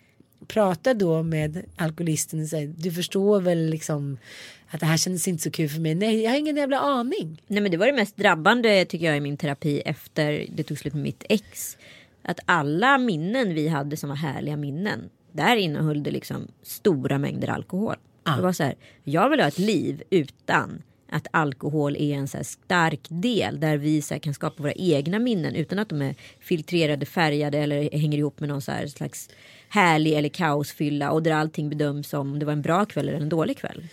[0.48, 4.18] prata då med alkoholisten och säga du förstår väl liksom
[4.70, 5.94] att det här kändes inte så kul för mig.
[5.94, 7.42] Nej, jag har ingen jävla aning.
[7.46, 10.78] Nej men det var det mest drabbande tycker jag i min terapi efter det tog
[10.78, 11.76] slut med mitt ex.
[12.22, 15.10] Att alla minnen vi hade som var härliga minnen.
[15.32, 17.96] Där innehöll det liksom stora mängder alkohol.
[18.36, 22.38] Det var så här, jag vill ha ett liv utan att alkohol är en så
[22.44, 27.06] stark del där vi så kan skapa våra egna minnen utan att de är filtrerade,
[27.06, 29.28] färgade eller hänger ihop med någon så här slags
[29.68, 33.20] härlig eller kaosfylla och där allting bedöms som om det var en bra kväll eller
[33.20, 33.88] en dålig kväll.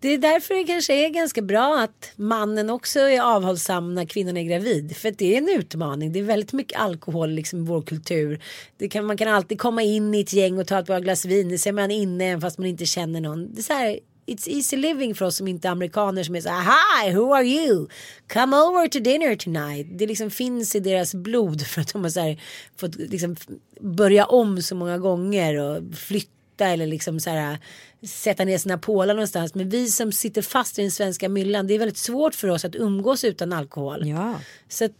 [0.00, 4.36] Det är därför det kanske är ganska bra att mannen också är avhållsam när kvinnan
[4.36, 4.96] är gravid.
[4.96, 6.12] För att det är en utmaning.
[6.12, 8.42] Det är väldigt mycket alkohol liksom, i vår kultur.
[8.76, 11.24] Det kan, man kan alltid komma in i ett gäng och ta ett par glas
[11.24, 11.48] vin.
[11.48, 13.54] Det ser man inne även fast man inte känner någon.
[13.54, 16.40] Det är så här, It's easy living för oss som inte är amerikaner som är
[16.40, 17.86] så här Hi, who are you?
[18.32, 19.98] Come over to dinner tonight.
[19.98, 22.42] Det liksom finns i deras blod för att de har så här,
[22.76, 23.36] fått liksom
[23.80, 27.58] börja om så många gånger och flytta eller liksom så här,
[28.02, 29.54] sätta ner sina pålar någonstans.
[29.54, 32.64] Men vi som sitter fast i den svenska myllan, det är väldigt svårt för oss
[32.64, 34.08] att umgås utan alkohol.
[34.08, 34.40] Ja.
[34.68, 34.92] Så att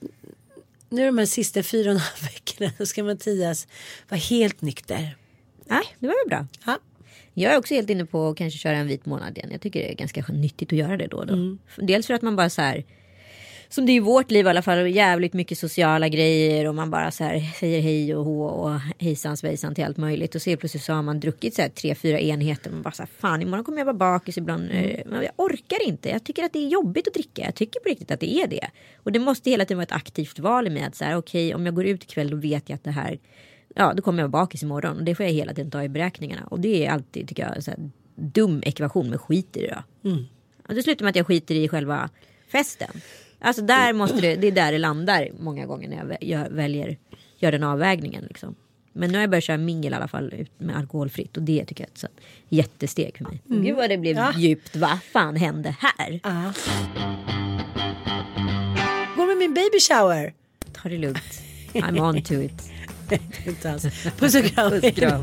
[0.89, 3.69] nu de här sista fyra och en halv veckorna så ska Mattias
[4.09, 5.17] vara helt nykter.
[5.65, 6.47] Nej, det var väl bra.
[6.67, 6.79] Ja.
[7.35, 9.51] Jag är också helt inne på att kanske köra en vit månad igen.
[9.53, 11.57] Jag tycker det är ganska nyttigt att göra det då och då.
[11.77, 12.85] Dels för att man bara så här.
[13.69, 14.87] Som det är i vårt liv i alla fall.
[14.87, 16.69] Jävligt mycket sociala grejer.
[16.69, 20.35] Och man bara så här säger hej och hå och hejsan svejsan till allt möjligt.
[20.35, 22.71] Och så helt plötsligt så har man druckit så här tre, fyra enheter.
[22.71, 24.71] Och man bara så här fan imorgon kommer jag vara bakis ibland.
[24.71, 26.09] eh, Men jag orkar inte.
[26.09, 27.43] Jag tycker att det är jobbigt att dricka.
[27.43, 28.71] Jag tycker på riktigt att det är det.
[28.97, 30.83] Och det måste hela tiden vara ett aktivt val i mig.
[30.83, 33.19] Att så här okej om jag går ut ikväll då vet jag att det här
[33.75, 34.97] ja, då kommer jag vara bakis imorgon.
[34.97, 36.47] Och det får jag hela tiden ta i beräkningarna.
[36.51, 40.11] Och det är alltid, tycker jag, så här, dum ekvation, men skit i det då.
[40.69, 42.11] Och det slutar med att jag skiter i själva
[42.53, 42.91] festen.
[43.41, 46.49] Alltså där måste det, det är där det landar många gånger när jag, vä- jag
[46.51, 46.97] väljer,
[47.39, 48.55] gör den avvägningen liksom.
[48.93, 51.65] Men nu har jag börjat köra mingel i alla fall ut med alkoholfritt och det
[51.65, 52.07] tycker jag är ett så
[52.49, 53.41] jättesteg för mig.
[53.47, 56.21] Gud vad det blev djupt, vad fan hände här?
[59.17, 60.33] Går med min baby shower.
[60.73, 61.41] Ta det lugnt.
[61.73, 62.71] I'm on to it.
[64.19, 64.71] Puss och kram.
[64.71, 65.23] Puss, kram.